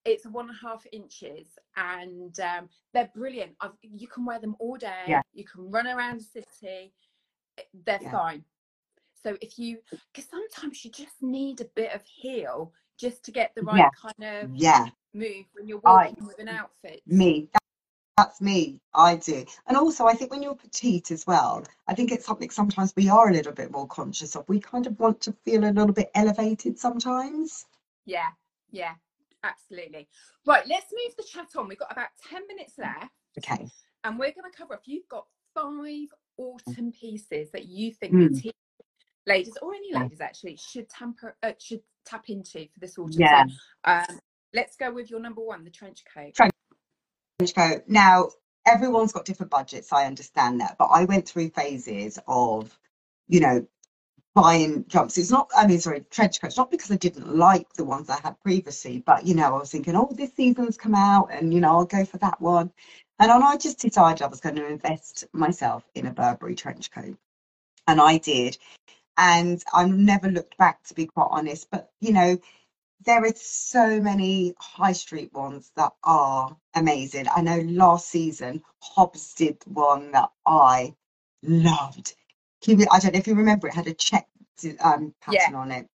[0.05, 3.53] it's one and a half inches, and um, they're brilliant.
[3.61, 5.05] I've, you can wear them all day.
[5.07, 5.23] Yeah.
[5.33, 6.93] You can run around the city.
[7.59, 8.11] eh, They're Yeah.
[8.11, 8.45] fine.
[9.23, 9.79] So if you,
[10.13, 13.91] because sometimes you just need a bit of heel just to get the right Yeah.
[14.01, 14.87] kind of Yeah.
[15.15, 17.03] move when you're I- walking with an outfit.
[17.07, 17.49] Me.
[18.17, 18.81] That, that's me.
[18.95, 19.45] I do.
[19.67, 23.09] And also, I think when you're petite as well, I think it's something sometimes we
[23.09, 24.49] are a little bit more conscious of.
[24.49, 27.65] We kind of want to feel a little bit elevated sometimes.
[28.05, 28.29] Yeah,
[28.71, 28.95] yeah,
[29.45, 30.09] absolutely.
[30.47, 31.69] Right, let's move the chat on.
[31.69, 33.69] We've got about 10 minutes left, Okay.
[34.05, 36.09] and we're going to cover if you've got five
[36.39, 38.35] autumn pieces that you think Mm.
[38.35, 38.55] petite
[39.27, 43.21] ladies or any ladies actually should tamper uh, should tap into for this autumn.
[43.21, 43.45] Yeah.
[43.47, 43.53] So,
[43.85, 44.19] um,
[44.53, 46.35] let's go with your number one, the trench coat.
[46.35, 46.53] trench
[47.51, 47.83] coat.
[47.89, 48.29] Now,
[48.67, 52.79] everyone's got different budgets, I understand that, but I went through phases of,
[53.29, 53.67] you know,
[54.35, 55.31] buying jumpsuits.
[55.31, 58.41] Not, I mean, sorry, trench coats, not because I didn't like the ones I had
[58.41, 61.71] previously, but, you know, I was thinking, oh, this season's come out and, you know,
[61.71, 62.73] I'll go for that one.
[63.19, 67.17] And I just decided I was going to invest myself in a Burberry trench coat.
[67.87, 68.59] And I did.
[69.19, 71.69] And I've never looked back, to be quite honest.
[71.71, 72.39] But, you know,
[73.05, 77.27] there are so many high street ones that are amazing.
[77.35, 80.95] I know last season Hobbs did one that I
[81.43, 82.15] loved.
[82.67, 84.29] I don't know if you remember, it had a check
[84.81, 85.59] um, pattern Yeah.
[85.59, 85.89] on it.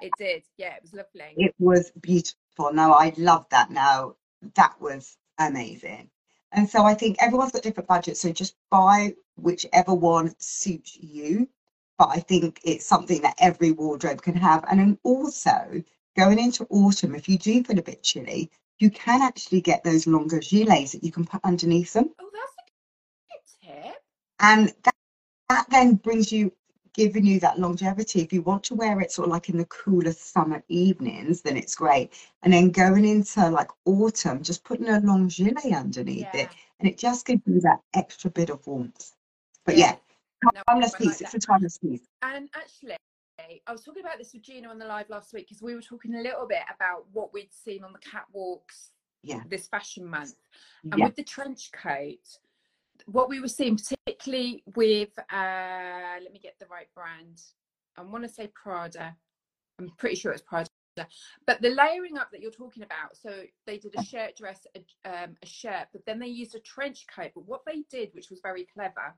[0.00, 0.44] It did.
[0.56, 1.34] Yeah, it was lovely.
[1.36, 2.72] It was beautiful.
[2.72, 4.16] No, I love that now.
[4.54, 6.10] That was amazing.
[6.52, 11.48] And so I think everyone's got different budgets, so just buy whichever one suits you.
[11.98, 14.64] But I think it's something that every wardrobe can have.
[14.70, 15.82] And then also
[16.16, 20.06] going into autumn, if you do feel a bit chilly, you can actually get those
[20.06, 22.10] longer gilets that you can put underneath them.
[22.20, 24.02] Oh, that's a good tip.
[24.40, 24.94] And that,
[25.48, 26.52] that then brings you,
[26.92, 28.22] giving you that longevity.
[28.22, 31.56] If you want to wear it sort of like in the cooler summer evenings, then
[31.56, 32.12] it's great.
[32.42, 36.44] And then going into like autumn, just putting a long gilet underneath Yeah.
[36.44, 36.50] it,
[36.80, 39.12] and it just gives you that extra bit of warmth.
[39.64, 39.96] But yeah,
[40.42, 41.18] No, timeless like piece.
[41.18, 41.34] that.
[41.34, 42.06] It's a timeless piece.
[42.22, 42.96] And actually,
[43.38, 45.82] I was talking about this with Gina on the live last week because we were
[45.82, 49.42] talking a little bit about what we'd seen on the catwalks Yeah.
[49.46, 50.36] this fashion month.
[50.84, 51.04] And Yeah.
[51.04, 52.38] with the trench coat,
[53.04, 57.42] what we were seeing, particularly with, uh, let me get the right brand.
[57.96, 59.16] I want to say Prada.
[59.78, 60.70] I'm pretty sure it's Prada.
[61.44, 64.86] But the layering up that you're talking about, so they did a shirt dress, a,
[65.04, 67.32] um, a shirt, but then they used a trench coat.
[67.34, 69.14] But what they did, which was very clever,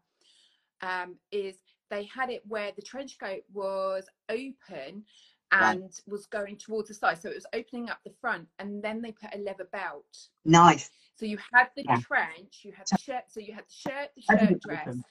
[0.80, 5.04] um, is they had it where the trench coat was open
[5.50, 5.76] Right.
[5.76, 7.18] and was going towards the side.
[7.22, 10.28] So it was opening up the front, and then they put a leather belt.
[10.44, 10.90] Nice.
[11.16, 11.96] So you had the Yeah.
[12.00, 14.86] trench, you had the shirt, so you had the shirt, the shirt dress.
[14.88, 15.04] open.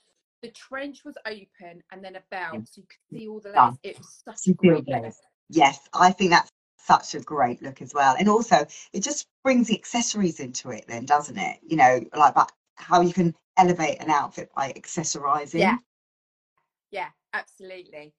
[0.44, 3.78] The trench was open, and then a belt, so you could see all the layers.
[3.82, 5.14] It was such You a great look.
[5.50, 8.16] Yes, I think that's such a great look as well.
[8.20, 11.60] And also, it just brings the accessories into it, then, doesn't it?
[11.64, 12.36] You know, like
[12.76, 15.60] how you can elevate an outfit by accessorizing.
[15.60, 15.78] Yeah.
[16.92, 18.14] Yeah, absolutely.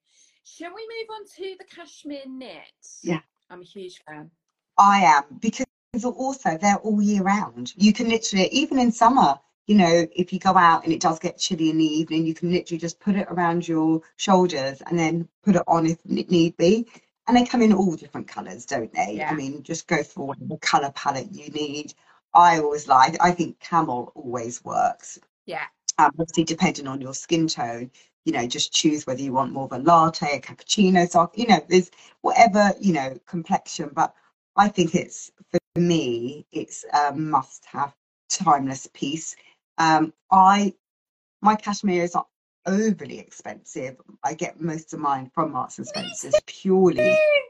[0.45, 2.63] Shall we move on to the cashmere knit?
[3.03, 3.21] Yeah.
[3.51, 4.31] I'm a huge fan.
[4.79, 5.67] I am because
[6.05, 7.73] also they're all year round.
[7.77, 11.19] You can literally, even in summer, you know, if you go out and it does
[11.19, 14.99] get chilly in the evening, you can literally just put it around your shoulders and
[14.99, 16.87] then put it on if need be.
[17.27, 19.17] And they come in all different colours, don't they?
[19.17, 19.31] Yeah.
[19.31, 21.93] I mean, just go for whatever colour palette you need.
[22.33, 25.19] I always like, I think camel always works.
[25.45, 25.65] Yeah.
[25.99, 27.91] Um, obviously, depending on your skin tone,
[28.29, 31.47] you know, just choose whether you want more of a latte, a cappuccino, so you
[31.47, 33.91] know, there's whatever you know complexion.
[33.95, 34.15] But
[34.55, 37.95] I think it's for me, it's a must-have,
[38.29, 39.35] timeless piece.
[39.79, 40.75] Um, I
[41.41, 42.15] my cashmere is
[42.69, 43.97] overly expensive.
[44.25, 47.03] I get most of mine from Marks and Spencer's purely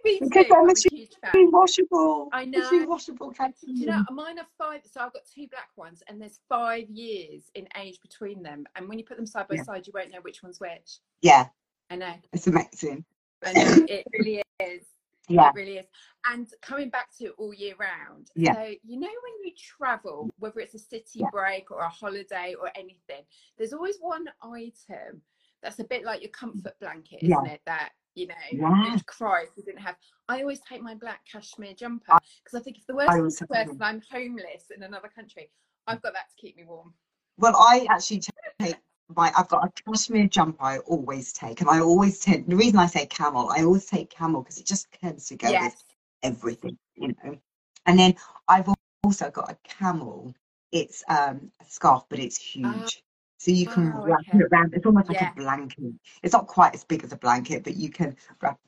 [0.04, 1.50] Me Because too, I'm I'm a a huge fan.
[1.52, 2.28] washable.
[2.32, 2.86] I It's know.
[2.86, 6.40] washable Do you know, mine are five, so I've got two black ones, and there's
[6.48, 8.64] five years in age between them.
[8.76, 9.62] And when you put them side by Yeah.
[9.64, 10.98] side, you won't know which one's which.
[11.22, 11.48] Yeah,
[11.90, 13.04] I know, it's amazing.
[13.44, 14.82] I know, it really is.
[15.28, 15.86] Yeah, It really is.
[16.26, 18.30] And coming back to it all year round.
[18.34, 18.54] Yeah.
[18.54, 21.30] So, you know, when you travel, whether it's a city Yeah.
[21.30, 23.24] break or a holiday or anything,
[23.56, 25.22] there's always one item
[25.62, 27.60] that's a bit like your comfort blanket, isn't it?
[27.66, 28.94] That, you know, Yeah.
[28.96, 29.96] if you didn't have.
[30.28, 33.36] I always take my black cashmere jumper because I think if the worst I comes
[33.36, 35.50] to worst and I'm homeless in another country,
[35.86, 36.94] I've got that to keep me warm.
[37.38, 38.20] Well, I actually
[38.60, 38.76] take
[39.16, 42.78] my, I've got a cashmere jumper I always take, and I always tend, the reason
[42.78, 45.62] I say camel, I always take camel because it just tends to go yes.
[45.62, 45.84] with
[46.22, 47.38] everything, you know.
[47.86, 48.14] And then
[48.48, 48.68] I've
[49.02, 50.34] also got a camel,
[50.72, 53.02] it's um, a scarf, but it's huge.
[53.38, 54.38] So you can Oh, wrap okay.
[54.38, 55.30] it around, it's almost like Yeah.
[55.30, 55.94] a blanket.
[56.22, 58.58] It's not quite as big as a blanket, but you can wrap,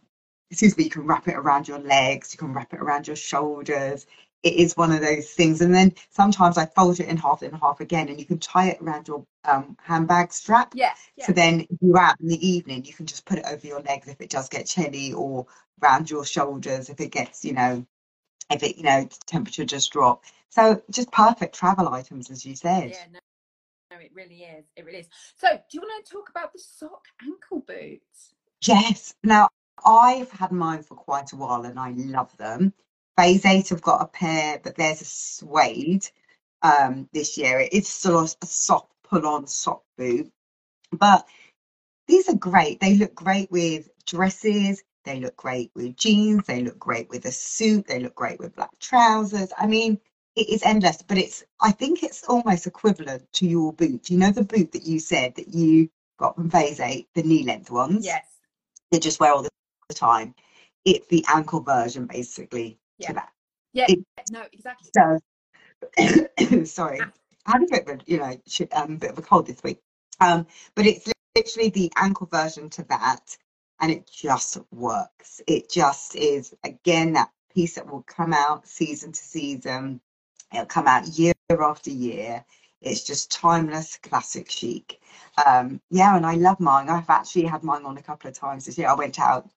[0.50, 3.16] excuse me, you can wrap it around your legs, you can wrap it around your
[3.16, 4.06] shoulders.
[4.42, 5.60] It is one of those things.
[5.60, 8.68] And then sometimes I fold it in half and half again, and you can tie
[8.68, 10.72] it around your um, handbag strap.
[10.74, 10.94] Yeah.
[11.16, 11.26] Yeah.
[11.26, 14.08] So then you're out in the evening, you can just put it over your legs
[14.08, 15.46] if it does get chilly or
[15.82, 17.84] around your shoulders if it gets, you know,
[18.50, 20.24] if it, you know, temperature just drop.
[20.48, 22.90] So just perfect travel items, as you said.
[22.90, 23.18] yeah, no,
[23.92, 24.64] no, it really is.
[24.76, 25.08] It really is.
[25.36, 28.34] So, do you want to talk about the sock ankle boots?
[28.66, 29.14] Yes.
[29.22, 29.48] Now
[29.84, 32.72] I've had mine for quite a while and I love them.
[33.20, 36.06] Phase eight have got a pair, but there's a suede
[36.62, 37.60] um this year.
[37.60, 40.32] It is still a, soft pull-on sock boot.
[40.90, 41.26] But
[42.08, 42.80] these are great.
[42.80, 47.30] They look great with dresses, they look great with jeans, they look great with a
[47.32, 49.52] suit, they look great with black trousers.
[49.58, 50.00] I mean,
[50.34, 54.08] it is endless, but it's I think it's almost equivalent to your boot.
[54.08, 57.42] You know the boot that you said that you got from Phase eight, the knee
[57.42, 58.02] length ones?
[58.02, 58.24] Yes.
[58.90, 60.34] they just wear all the time.
[60.86, 63.08] It's the ankle version, basically, Yeah.
[63.08, 63.32] to that.
[63.72, 63.86] Yeah.
[63.88, 64.90] It- no, exactly.
[64.96, 65.18] So,
[66.64, 67.00] sorry,
[67.46, 68.40] I had a bit of a, you know,
[68.72, 69.80] um, bit of a cold this week.
[70.20, 73.36] Um, but it's literally the ankle version to that,
[73.80, 75.40] and it just works.
[75.46, 80.00] It just is again that piece that will come out season to season.
[80.52, 82.44] It'll come out year after year.
[82.82, 85.00] It's just timeless, classic chic.
[85.44, 86.88] Um, yeah, and I love mine.
[86.88, 88.88] I've actually had mine on a couple of times this year.
[88.88, 89.48] I went out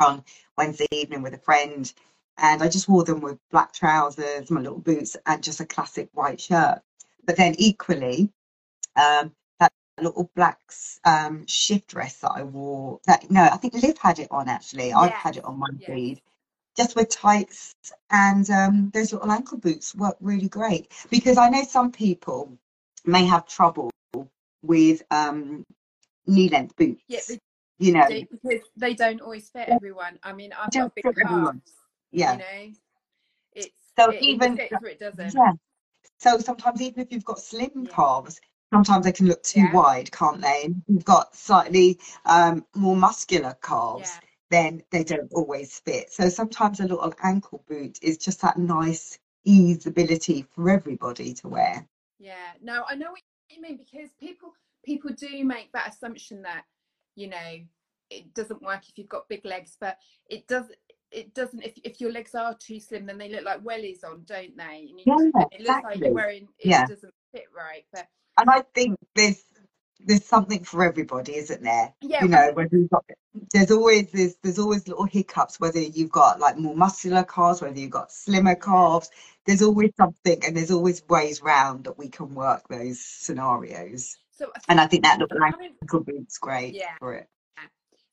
[0.00, 0.24] on
[0.56, 1.92] Wednesday evening with a friend
[2.38, 6.08] and I just wore them with black trousers, my little boots, and just a classic
[6.12, 6.80] white shirt.
[7.24, 8.30] But then equally,
[8.96, 10.58] um, that little black
[11.04, 14.92] um, shift dress that I wore, that no, I think Liv had it on actually.
[14.92, 15.86] I've had it on my yes.
[15.86, 16.20] feed.
[16.76, 17.74] Just with tights
[18.10, 22.52] and um, those little ankle boots work really great because I know some people
[23.06, 23.90] may have trouble
[24.62, 25.64] with um,
[26.26, 27.02] knee length boots.
[27.08, 27.20] Yeah,
[27.78, 30.18] you know, they, because they don't always fit everyone.
[30.22, 31.72] I mean, I've got big calves.
[32.16, 32.32] Yeah.
[32.32, 32.72] You know,
[33.54, 35.34] it's so it, even it, it doesn't.
[35.34, 35.52] Yeah.
[36.18, 37.94] So sometimes even if you've got slim Yeah.
[37.94, 38.40] calves,
[38.72, 39.72] sometimes they can look too Yeah.
[39.72, 40.62] wide, can't they?
[40.64, 44.28] And you've got slightly um, more muscular calves, Yeah.
[44.50, 46.12] then they don't always fit.
[46.12, 51.86] So sometimes a little ankle boot is just that nice easeability for everybody to wear.
[52.18, 54.52] Yeah, no, I know what you mean because people
[54.84, 56.64] people do make that assumption that
[57.14, 57.60] you know
[58.10, 59.98] it doesn't work if you've got big legs, but
[60.28, 60.66] it does.
[61.12, 61.62] It doesn't.
[61.62, 64.88] If if your legs are too slim, then they look like wellies on, don't they?
[64.90, 66.48] And you, Yeah, it looks like you're wearing.
[66.58, 66.86] It Yeah.
[66.86, 68.06] doesn't fit right, but
[68.38, 69.44] And I think there's
[70.00, 71.94] there's something for everybody, isn't there?
[72.02, 73.04] yeah, you know, whether you've got
[73.52, 77.78] there's always there's there's always little hiccups, whether you've got like more muscular calves, whether
[77.78, 79.10] you've got slimmer calves,
[79.46, 84.16] there's always something and there's always ways round that we can work those scenarios.
[84.38, 86.96] So I And I think that coming, ankle boot's great Yeah.
[86.98, 87.28] for it.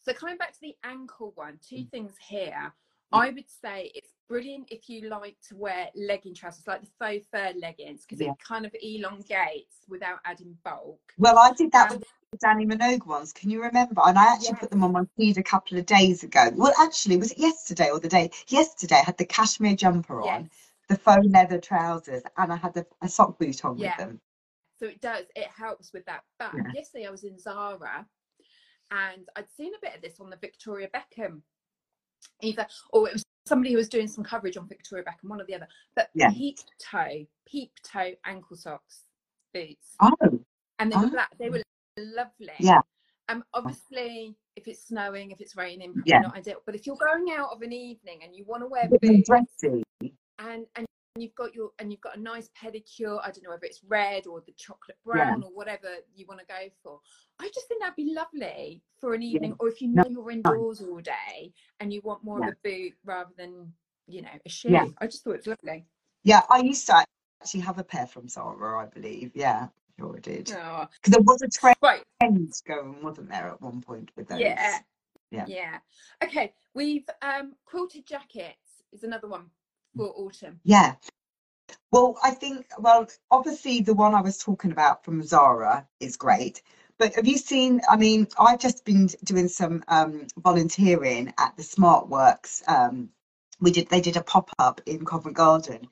[0.05, 1.67] So coming back to the ankle one, Mm.
[1.67, 2.73] two things here.
[3.11, 7.27] I would say it's brilliant if you like to wear legging trousers, like the faux
[7.27, 8.31] fur leggings, because Yeah.
[8.31, 11.13] it kind of elongates without adding bulk.
[11.17, 13.31] Well, I did that Um, with the Dannii Minogue ones.
[13.31, 14.01] Can you remember?
[14.03, 16.49] And I actually put them on my feed a couple of days ago.
[16.55, 18.31] Well, actually, was it yesterday or the day?
[18.47, 20.73] Yesterday, I had the cashmere jumper on, Yes.
[20.89, 23.89] the faux leather trousers, and I had the, a sock boot on Yeah.
[23.89, 24.21] with them.
[24.79, 26.25] So it does, it helps with that.
[26.39, 26.71] But Yeah.
[26.73, 28.07] yesterday I was in Zara
[28.91, 31.41] and I'd seen a bit of this on the Victoria Beckham,
[32.41, 35.45] either, or it was somebody who was doing some coverage on Victoria Beckham, one or
[35.45, 35.67] the other.
[35.95, 36.29] But Yeah.
[36.31, 39.05] peep toe, peep toe ankle socks,
[39.53, 39.95] boots.
[40.01, 40.11] Oh,
[40.79, 41.09] And they were Oh.
[41.09, 41.61] black, they were
[41.97, 42.49] lovely.
[42.59, 42.81] Yeah.
[43.29, 46.19] Um, obviously, if it's snowing, if it's raining, probably Yeah.
[46.19, 46.61] not ideal.
[46.65, 49.27] But if you're going out of an evening and you want to wear a boots,
[49.27, 49.83] dressy.
[50.39, 50.85] and and
[51.17, 54.25] you've got your and you've got a nice pedicure i don't know whether it's red
[54.25, 56.99] or the chocolate brown or whatever you want to go for
[57.39, 60.81] i just think that'd be lovely for an evening or if you know you're indoors
[60.81, 62.47] all day and you want more Yeah.
[62.49, 63.71] of a boot rather than
[64.07, 64.85] you know a shoe Yeah.
[64.99, 65.85] i just thought it was lovely
[66.23, 67.05] Yeah, I used to
[67.41, 69.31] actually have a pair from Zara, I believe.
[69.35, 69.67] Yeah,
[69.99, 70.51] sure I did.
[70.53, 72.01] oh, Because there was a trend right
[72.65, 74.39] going, wasn't there, at one point with those?
[74.39, 74.79] yeah
[75.31, 75.45] Yeah.
[75.47, 75.77] yeah
[76.23, 79.49] okay we've um quilted jackets is another one
[79.95, 80.95] for autumn Yeah.
[81.91, 86.61] Well, I think, well, obviously the one I was talking about from Zara is great.
[86.97, 87.81] But have you seen?
[87.89, 92.63] I mean, I've just been doing some um, volunteering at the Smart Works.
[92.67, 93.09] Um,
[93.59, 95.87] we did they did a pop up in Covent Garden,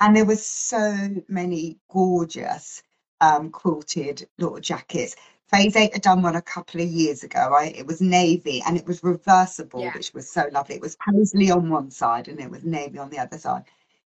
[0.00, 2.82] and there was so many gorgeous
[3.20, 5.16] um, quilted little jackets.
[5.48, 7.48] Phase Eight had done one a couple of years ago.
[7.50, 9.92] Right, it was navy and it was reversible, Yeah.
[9.92, 10.76] which was so lovely.
[10.76, 13.64] It was paisley on one side and it was navy on the other side,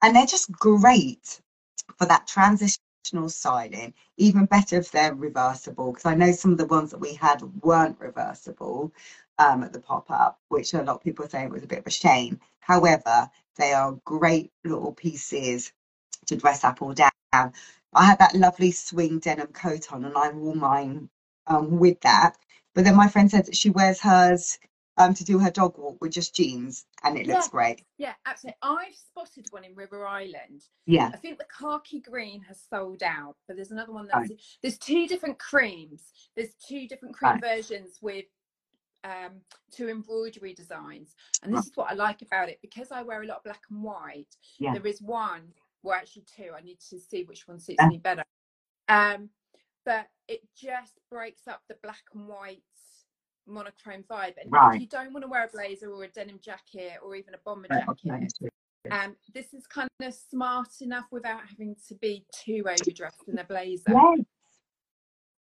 [0.01, 1.41] and they're just great
[1.97, 3.93] for that transitional styling.
[4.17, 7.41] Even better if they're reversible, because I know some of the ones that we had
[7.61, 8.91] weren't reversible
[9.37, 11.79] um, at the pop up, which a lot of people are saying was a bit
[11.79, 12.39] of a shame.
[12.59, 15.71] However, they are great little pieces
[16.25, 17.11] to dress up or down.
[17.33, 21.09] I had that lovely swing denim coat on, and I wore mine
[21.47, 22.37] um, with that.
[22.75, 24.59] But then my friend said that she wears hers
[24.97, 27.51] um, to do her dog walk with just jeans, and it looks Yeah.
[27.51, 27.83] great.
[27.97, 32.59] yeah absolutely i've spotted one in river island Yeah, I think the khaki green has
[32.69, 34.31] sold out, but there's another one Right.
[34.61, 36.01] there's two different creams.
[36.35, 37.41] There's two different cream Right.
[37.41, 38.25] versions with
[39.03, 39.41] um
[39.71, 41.15] two embroidery designs.
[41.43, 43.61] And this is what I like about it because I wear a lot of black
[43.69, 44.35] and white.
[44.59, 44.73] Yeah.
[44.73, 45.43] There is one,
[45.83, 46.51] well actually two.
[46.57, 47.89] I need to see which one suits Yeah.
[47.89, 48.23] me better.
[48.89, 49.29] Um,
[49.87, 52.61] but it just breaks up the black and white
[53.47, 54.33] monochrome vibe.
[54.43, 54.75] And Right.
[54.75, 57.37] if you don't want to wear a blazer or a denim jacket or even a
[57.45, 58.33] bomber Right, jacket,
[58.91, 63.45] um, this is kind of smart enough without having to be too overdressed in a
[63.45, 63.93] blazer.
[63.93, 64.19] Yes.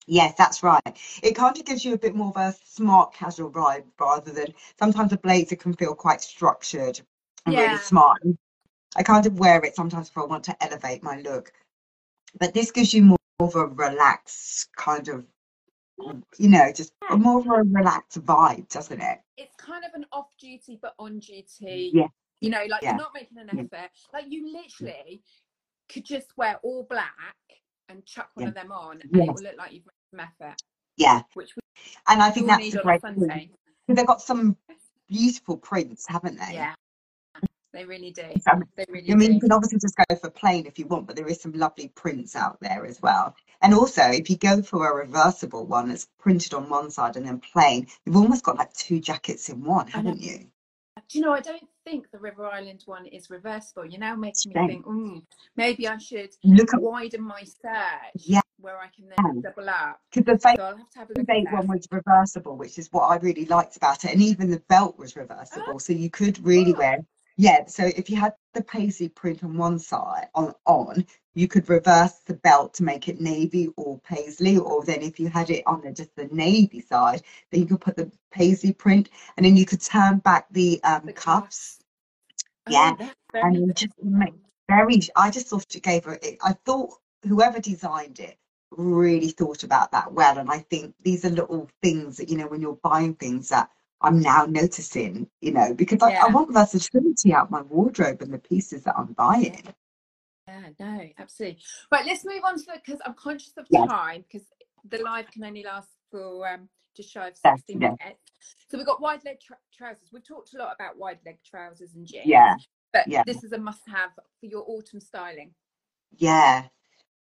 [0.07, 0.80] Yes, that's right.
[1.22, 4.55] It kind of gives you a bit more of a smart casual vibe rather than
[4.78, 7.01] sometimes a blazer can feel quite structured
[7.45, 7.66] and Yeah.
[7.66, 8.22] really smart.
[8.97, 11.53] I kind of wear it sometimes if I want to elevate my look.
[12.41, 15.26] But this gives you more of a relaxed kind of,
[16.38, 19.20] you know, just more of a relaxed vibe, doesn't it?
[19.36, 22.09] It's kind of an off duty but on duty Yeah.
[22.40, 22.90] You know, like Yeah.
[22.90, 23.62] you're not making an Yeah.
[23.62, 23.90] effort.
[24.12, 25.22] Like you literally
[25.88, 27.14] could just wear all black
[27.88, 28.49] and chuck one Yeah.
[28.49, 30.61] of them on, and it will look like you've made some effort.
[30.97, 31.62] Yeah, Which we
[32.09, 33.51] and I think that's a great Sunday.
[33.88, 34.57] They've got some
[35.09, 36.55] beautiful prints, haven't they?
[36.55, 36.74] Yeah,
[37.83, 38.22] they really do.
[38.51, 39.35] Um, They really I mean, do.
[39.35, 41.89] you can obviously just go for plain if you want, but there is some lovely
[41.89, 43.35] prints out there as well.
[43.61, 47.26] And also, if you go for a reversible one that's printed on one side and
[47.26, 50.47] then plain, you've almost got like two jackets in one, haven't you?
[51.09, 51.33] Do you know?
[51.33, 53.85] I don't think the River Island one is reversible.
[53.87, 54.87] You're now making me think.
[54.87, 55.22] Mm,
[55.57, 58.41] maybe I should Look at widen my search Yeah.
[58.61, 60.01] where I can then double up.
[60.12, 62.57] because the fake, So I'll have to have a look at eight one was reversible,
[62.57, 65.93] which is what I really liked about it, and even the belt was reversible, so
[65.93, 66.78] you could really Oh.
[66.78, 66.99] wear.
[67.37, 71.68] Yeah, so if you had the paisley print on one side on on, you could
[71.68, 75.62] reverse the belt to make it navy or paisley, or then if you had it
[75.66, 79.57] on the, just the navy side, then you could put the paisley print, and then
[79.57, 81.78] you could turn back the um The cuffs.
[82.68, 84.35] Oh, Yeah, that's and just make
[84.68, 85.01] very.
[85.16, 86.18] I just thought it gave her.
[86.22, 86.91] It, I thought
[87.26, 88.37] whoever designed it
[88.70, 92.47] really thought about that well, and I think these are little things that you know
[92.47, 93.70] when you're buying things that
[94.03, 95.28] I'm now noticing.
[95.40, 99.12] You know, because I, I want versatility out my wardrobe and the pieces that I'm
[99.14, 99.62] buying.
[100.48, 101.62] Yeah, no, absolutely.
[101.90, 103.88] Right, let's move on to the because I'm conscious of Yes.
[103.88, 104.46] time because
[104.90, 107.78] the live can only last for um, just shy of Yes, 60 yeah.
[107.78, 108.20] minutes.
[108.68, 110.09] So we've got wide leg tra- trousers.
[110.12, 112.26] We've talked a lot about wide leg trousers and jeans.
[112.26, 112.57] Yeah,
[112.92, 113.22] But yeah.
[113.24, 115.55] this is a must have for your autumn styling.
[116.18, 116.64] yeah.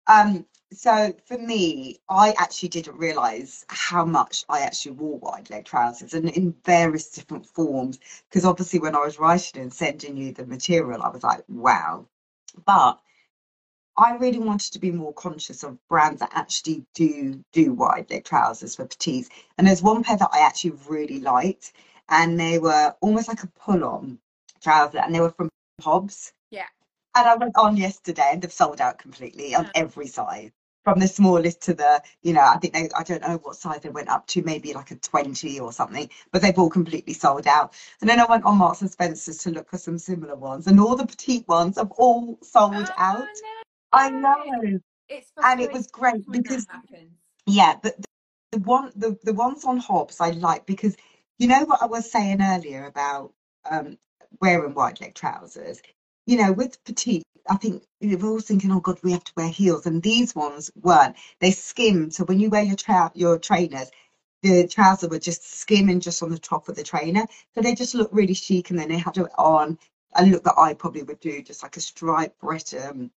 [0.07, 5.65] Um, so for me, I actually didn't realize how much I actually wore wide leg
[5.65, 7.99] trousers and in various different forms.
[8.29, 12.07] Because obviously, when I was writing and sending you the material, I was like, wow.
[12.65, 12.99] But
[13.97, 18.23] I really wanted to be more conscious of brands that actually do do wide leg
[18.23, 19.29] trousers for petites.
[19.57, 21.73] And there's one pair that I actually really liked,
[22.09, 24.19] and they were almost like a pull-on
[24.61, 25.49] trouser, and they were from
[25.81, 26.33] Hobbs.
[27.15, 30.51] And I went on yesterday, and they've sold out completely on every size,
[30.83, 33.81] from the smallest to the, you know, I think they, I don't know what size
[33.81, 37.47] they went up to, maybe like a 20 or something, but they've all completely sold
[37.47, 37.73] out.
[37.99, 40.79] And then I went on Marks and Spencer's to look for some similar ones, and
[40.79, 43.19] all the petite ones have all sold Oh, out.
[43.19, 43.27] no.
[43.93, 44.79] I know.
[45.09, 46.65] It's And it was great because
[47.45, 48.07] yeah, but the,
[48.53, 50.95] the one the, the ones on Hobbs I like because
[51.37, 53.33] you know what I was saying earlier about
[53.69, 53.97] um
[54.39, 55.81] wearing wide leg trousers.
[56.31, 59.49] You know, with petite, I think we're all thinking, oh God, we have to wear
[59.49, 61.17] heels, and these ones weren't.
[61.41, 63.91] They skimmed, so when you wear your trou your trainers,
[64.41, 67.95] the trousers were just skimming just on the top of the trainer, so they just
[67.95, 69.77] look really chic, and then they had it on
[70.15, 73.11] a look that I probably would do, just like a striped Breton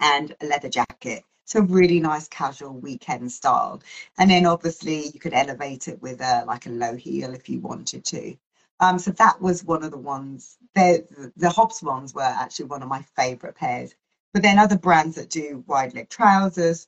[0.00, 1.22] and a leather jacket.
[1.44, 3.80] So really nice casual weekend style.
[4.18, 7.60] And then obviously you could elevate it with a like a low heel if you
[7.60, 8.36] wanted to.
[8.80, 10.56] Um, so that was one of the ones.
[10.74, 13.94] The the Hobbs ones were actually one of my favourite pairs.
[14.32, 16.86] But then other brands that do wide leg trousers,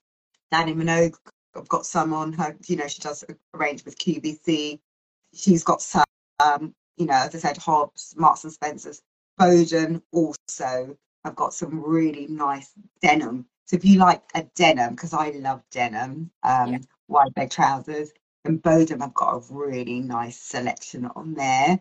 [0.53, 1.16] Dannii Minogue,
[1.57, 2.57] I've got some on her.
[2.66, 3.24] You know, she does
[3.55, 4.80] arrange with QVC.
[5.34, 6.05] She's got some.
[6.41, 9.03] Um, you know, as I said, Hobbs, Marks and Spencers,
[9.38, 12.72] Boden also have got some really nice
[13.03, 13.47] denim.
[13.66, 16.78] So if you like a denim, because I love denim, um, Yeah.
[17.09, 18.12] wide leg trousers,
[18.45, 21.80] and Boden have got a really nice selection on there.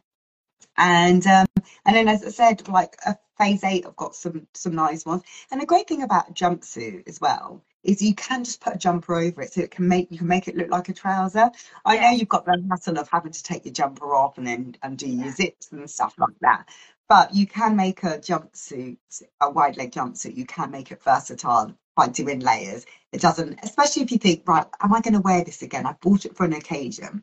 [0.78, 1.48] And um,
[1.86, 5.24] and then as I said, like a phase eight, I've got some some nice ones.
[5.52, 8.78] And the great thing about a jumpsuit as well is you can just put a
[8.78, 11.50] jumper over it, so it can make you can make it look like a trouser.
[11.86, 14.76] I know you've got the hassle of having to take your jumper off and then
[14.84, 15.26] undo Yeah.
[15.26, 16.68] your zips and stuff like that.
[17.08, 18.98] But you can make a jumpsuit,
[19.42, 22.86] a wide leg jumpsuit, you can make it versatile by doing layers.
[23.12, 25.86] It doesn't, especially if you think, right, am I going to wear this again?
[25.86, 27.22] I bought it for an occasion.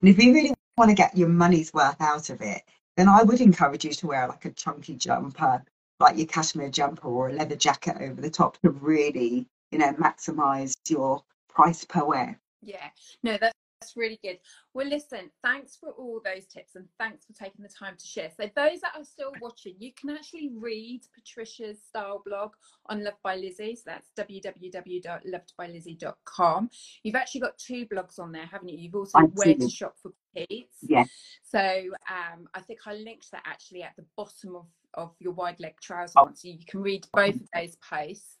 [0.00, 2.62] And if you really want to get your money's worth out of it,
[2.98, 5.64] then I would encourage you to wear like a chunky jumper,
[5.98, 9.94] like your cashmere jumper or a leather jacket over the top to really, you know,
[9.94, 12.38] maximize your price per wear.
[12.60, 12.88] Yeah,
[13.22, 14.38] no, that's, that's really good.
[14.74, 18.30] Well, listen, thanks for all those tips and thanks for taking the time to share.
[18.30, 22.52] So, those that are still watching, you can actually read Patricia's style blog
[22.86, 23.76] on Loved by Lizzi.
[23.76, 26.70] So, that's www.lovedbylizzi.com.
[27.02, 28.78] You've actually got two blogs on there, haven't you?
[28.78, 30.78] You've also I where to shop for Pete's.
[30.82, 31.10] Yes.
[31.44, 34.64] So, um, I think I linked that actually at the bottom of,
[34.96, 36.24] of your wide leg trouser Oh.
[36.24, 38.38] one, so you can read both of those posts.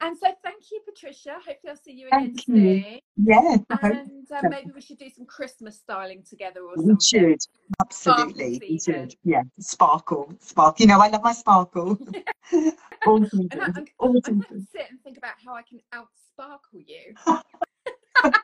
[0.00, 1.34] And so, thank you, Patricia.
[1.34, 2.54] Hopefully, I'll see you again Thank you.
[2.82, 2.98] soon.
[3.16, 6.98] Yeah, And uh, maybe we should do some Christmas styling together or we something.
[7.00, 7.38] should.
[7.80, 8.58] Absolutely.
[8.60, 9.14] We should.
[9.22, 9.42] Yeah.
[9.60, 10.32] Sparkle.
[10.40, 10.82] Sparkle.
[10.82, 11.98] You know, I love my sparkle.
[13.06, 13.50] all And I, seasons.
[13.76, 17.14] I'm, All I'm going to sit and think about how I can outsparkle you.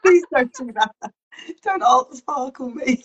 [0.05, 1.13] Please don't do that.
[1.63, 3.03] Don't out sparkle me.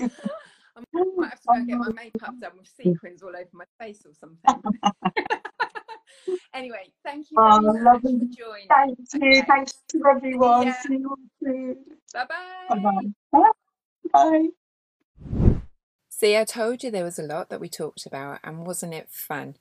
[0.76, 0.82] I
[1.15, 2.84] might have to go and get my makeup done with mm.
[2.84, 4.63] sequins all over my face or something.
[6.53, 8.19] anyway, thank you Oh, very much lovely.
[8.19, 8.67] for joining.
[8.69, 9.30] Thank you.
[9.30, 9.41] Okay.
[9.47, 10.67] Thanks to everyone.
[10.67, 10.82] Yeah.
[10.82, 11.78] See you soon.
[12.13, 12.76] Bye bye.
[13.32, 13.51] Bye-bye.
[14.11, 14.47] Bye.
[16.09, 19.09] See, I told you there was a lot that we talked about, and wasn't it
[19.09, 19.55] fun?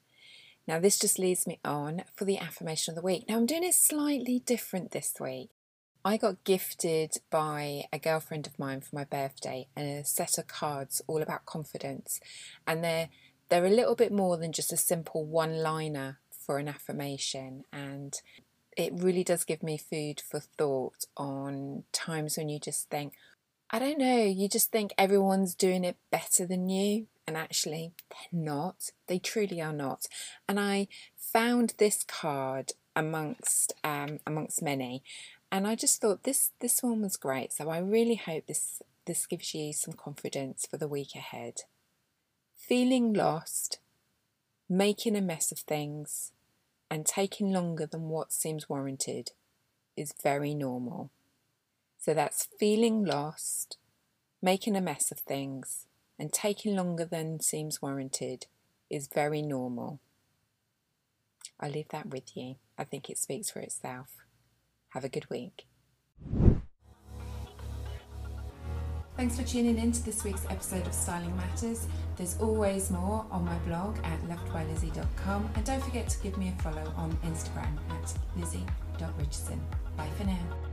[0.69, 3.25] Now, this just leads me on for the affirmation of the week.
[3.29, 5.51] Now, I'm doing it slightly different this week.
[6.05, 11.01] I got gifted by a girlfriend of mine for my birthday a set of cards
[11.07, 12.19] all about confidence,
[12.67, 13.09] and they're
[13.49, 18.21] they're a little bit more than just a simple one-liner for an affirmation, and
[18.77, 23.13] it really does give me food for thought on times when you just think,
[23.71, 28.41] I don't know, you just think everyone's doing it better than you, and actually they're
[28.41, 28.91] not.
[29.07, 30.07] They truly are not.
[30.49, 35.03] And I found this card amongst um, amongst many,
[35.53, 37.53] and I just thought this this one was great.
[37.53, 41.61] So I really hope this this gives you some confidence for the week ahead.
[42.57, 43.79] Feeling lost,
[44.69, 46.33] making a mess of things,
[46.91, 49.33] and taking longer than what seems warranted
[49.95, 51.11] is very normal.
[51.99, 53.77] So that's feeling lost,
[54.41, 55.87] making a mess of things,
[56.19, 58.47] and taking longer than seems warranted
[58.89, 60.01] is very normal.
[61.61, 62.57] I'll leave that with you.
[62.79, 64.22] I think it speaks for itself.
[64.93, 65.67] Have a good week.
[69.17, 71.87] Thanks for tuning in to this week's episode of Styling Matters.
[72.17, 76.63] There's always more on my blog at lovedbylizzi.com and don't forget to give me a
[76.63, 79.61] follow on Instagram at lizzi.richardson.
[79.97, 80.72] Bye for now.